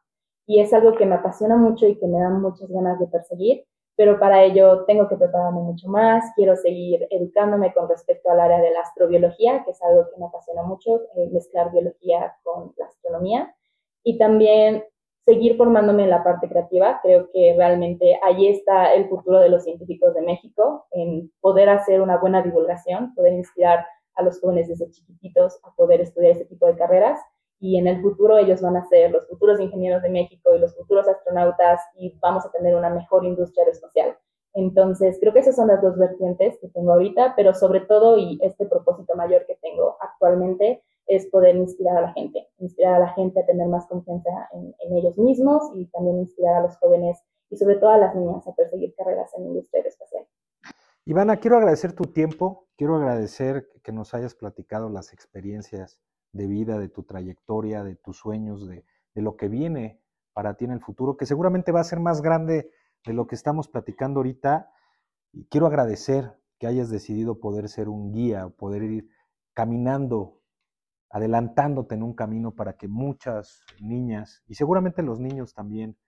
Y 0.46 0.60
es 0.60 0.74
algo 0.74 0.94
que 0.94 1.06
me 1.06 1.14
apasiona 1.14 1.56
mucho 1.56 1.86
y 1.86 1.96
que 1.96 2.08
me 2.08 2.18
da 2.18 2.28
muchas 2.28 2.68
ganas 2.68 2.98
de 2.98 3.06
perseguir, 3.06 3.64
pero 3.94 4.18
para 4.18 4.42
ello 4.42 4.84
tengo 4.84 5.08
que 5.08 5.14
prepararme 5.16 5.60
mucho 5.60 5.88
más, 5.88 6.24
quiero 6.34 6.56
seguir 6.56 7.06
educándome 7.08 7.72
con 7.72 7.88
respecto 7.88 8.30
al 8.30 8.40
área 8.40 8.60
de 8.60 8.72
la 8.72 8.80
astrobiología, 8.80 9.62
que 9.64 9.70
es 9.70 9.80
algo 9.84 10.10
que 10.10 10.18
me 10.18 10.26
apasiona 10.26 10.64
mucho, 10.64 11.02
eh, 11.14 11.30
mezclar 11.32 11.70
biología 11.70 12.34
con 12.42 12.74
la 12.76 12.86
astronomía, 12.86 13.54
y 14.02 14.18
también 14.18 14.82
seguir 15.24 15.56
formándome 15.56 16.02
en 16.02 16.10
la 16.10 16.24
parte 16.24 16.48
creativa. 16.48 16.98
Creo 17.00 17.30
que 17.32 17.54
realmente 17.56 18.18
ahí 18.24 18.48
está 18.48 18.92
el 18.92 19.08
futuro 19.08 19.38
de 19.38 19.50
los 19.50 19.62
científicos 19.62 20.14
de 20.14 20.22
México, 20.22 20.86
en 20.90 21.30
poder 21.40 21.68
hacer 21.68 22.00
una 22.00 22.18
buena 22.18 22.42
divulgación, 22.42 23.14
poder 23.14 23.34
inspirar 23.34 23.86
a 24.16 24.22
los 24.22 24.40
jóvenes 24.40 24.68
desde 24.68 24.90
chiquititos 24.90 25.58
a 25.62 25.74
poder 25.74 26.00
estudiar 26.00 26.32
ese 26.32 26.44
tipo 26.44 26.66
de 26.66 26.76
carreras 26.76 27.20
y 27.60 27.78
en 27.78 27.86
el 27.86 28.02
futuro 28.02 28.36
ellos 28.36 28.60
van 28.60 28.76
a 28.76 28.86
ser 28.88 29.10
los 29.10 29.26
futuros 29.28 29.60
ingenieros 29.60 30.02
de 30.02 30.10
México 30.10 30.54
y 30.54 30.58
los 30.58 30.76
futuros 30.76 31.08
astronautas 31.08 31.80
y 31.96 32.18
vamos 32.20 32.44
a 32.44 32.50
tener 32.50 32.74
una 32.74 32.90
mejor 32.90 33.24
industria 33.24 33.62
aeroespacial. 33.62 34.16
Entonces, 34.54 35.18
creo 35.20 35.32
que 35.32 35.40
esas 35.40 35.56
son 35.56 35.68
las 35.68 35.82
dos 35.82 35.96
vertientes 35.96 36.58
que 36.60 36.68
tengo 36.68 36.92
ahorita, 36.92 37.34
pero 37.36 37.54
sobre 37.54 37.80
todo, 37.80 38.18
y 38.18 38.38
este 38.42 38.66
propósito 38.66 39.16
mayor 39.16 39.46
que 39.46 39.56
tengo 39.56 39.96
actualmente, 40.00 40.82
es 41.06 41.26
poder 41.26 41.56
inspirar 41.56 41.96
a 41.96 42.02
la 42.02 42.12
gente, 42.12 42.48
inspirar 42.58 42.94
a 42.94 42.98
la 43.00 43.12
gente 43.14 43.40
a 43.40 43.46
tener 43.46 43.66
más 43.66 43.86
confianza 43.86 44.30
en, 44.52 44.74
en 44.78 44.96
ellos 44.96 45.18
mismos 45.18 45.62
y 45.74 45.86
también 45.86 46.18
inspirar 46.18 46.56
a 46.56 46.62
los 46.62 46.76
jóvenes 46.78 47.18
y 47.50 47.56
sobre 47.56 47.76
todo 47.76 47.90
a 47.90 47.98
las 47.98 48.14
niñas 48.14 48.46
a 48.46 48.54
perseguir 48.54 48.94
carreras 48.94 49.34
en 49.34 49.42
la 49.42 49.48
industria 49.48 49.80
aeroespacial. 49.80 50.26
Ivana, 51.06 51.36
quiero 51.36 51.58
agradecer 51.58 51.92
tu 51.92 52.04
tiempo, 52.04 52.66
quiero 52.78 52.96
agradecer 52.96 53.68
que 53.82 53.92
nos 53.92 54.14
hayas 54.14 54.34
platicado 54.34 54.88
las 54.88 55.12
experiencias 55.12 56.00
de 56.32 56.46
vida, 56.46 56.78
de 56.78 56.88
tu 56.88 57.02
trayectoria, 57.02 57.84
de 57.84 57.94
tus 57.94 58.16
sueños, 58.16 58.66
de, 58.66 58.86
lo 59.14 59.36
que 59.36 59.48
viene 59.48 60.00
para 60.32 60.54
ti 60.54 60.64
en 60.64 60.70
el 60.70 60.80
futuro, 60.80 61.18
que 61.18 61.26
seguramente 61.26 61.72
va 61.72 61.80
a 61.80 61.84
ser 61.84 62.00
más 62.00 62.22
grande 62.22 62.70
de 63.04 63.12
lo 63.12 63.26
que 63.26 63.34
estamos 63.34 63.68
platicando 63.68 64.20
ahorita. 64.20 64.70
Y 65.30 65.44
quiero 65.48 65.66
agradecer 65.66 66.32
que 66.58 66.66
hayas 66.66 66.88
decidido 66.88 67.38
poder 67.38 67.68
ser 67.68 67.90
un 67.90 68.10
guía, 68.10 68.48
poder 68.48 68.82
ir 68.82 69.10
caminando, 69.52 70.40
adelantándote 71.10 71.96
en 71.96 72.02
un 72.02 72.14
camino 72.14 72.54
para 72.54 72.78
que 72.78 72.88
muchas 72.88 73.60
niñas, 73.78 74.42
y 74.46 74.54
seguramente 74.54 75.02
los 75.02 75.20
niños 75.20 75.52
también, 75.52 75.98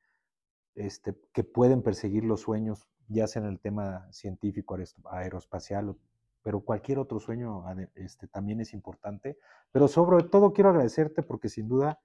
este, 0.75 1.15
que 1.35 1.45
pueden 1.45 1.83
perseguir 1.83 2.25
los 2.25 2.41
sueños, 2.41 2.89
ya 3.09 3.27
sea 3.27 3.43
en 3.43 3.49
el 3.49 3.61
tema 3.61 4.11
científico, 4.13 4.77
aeroespacial, 5.11 5.97
pero 6.43 6.61
cualquier 6.61 6.99
otro 6.99 7.19
sueño 7.19 7.65
este, 7.95 8.29
también 8.29 8.61
es 8.61 8.73
importante. 8.73 9.37
Pero 9.73 9.89
sobre 9.89 10.25
todo 10.25 10.53
quiero 10.53 10.71
agradecerte 10.71 11.23
porque 11.23 11.49
sin 11.49 11.69
duda 11.69 12.01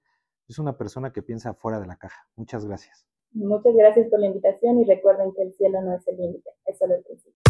es 0.48 0.58
una 0.58 0.76
persona 0.76 1.12
que 1.12 1.22
piensa 1.22 1.54
fuera 1.54 1.80
de 1.80 1.86
la 1.86 1.96
caja. 1.96 2.28
Muchas 2.36 2.66
gracias. 2.66 3.06
Muchas 3.32 3.74
gracias 3.74 4.08
por 4.08 4.20
la 4.20 4.26
invitación 4.26 4.78
y 4.80 4.84
recuerden 4.84 5.32
que 5.34 5.42
el 5.42 5.54
cielo 5.54 5.80
no 5.80 5.94
es 5.94 6.06
el 6.06 6.16
límite, 6.16 6.50
es 6.66 6.78
solo 6.78 6.94
el 6.94 7.02
principio. 7.02 7.41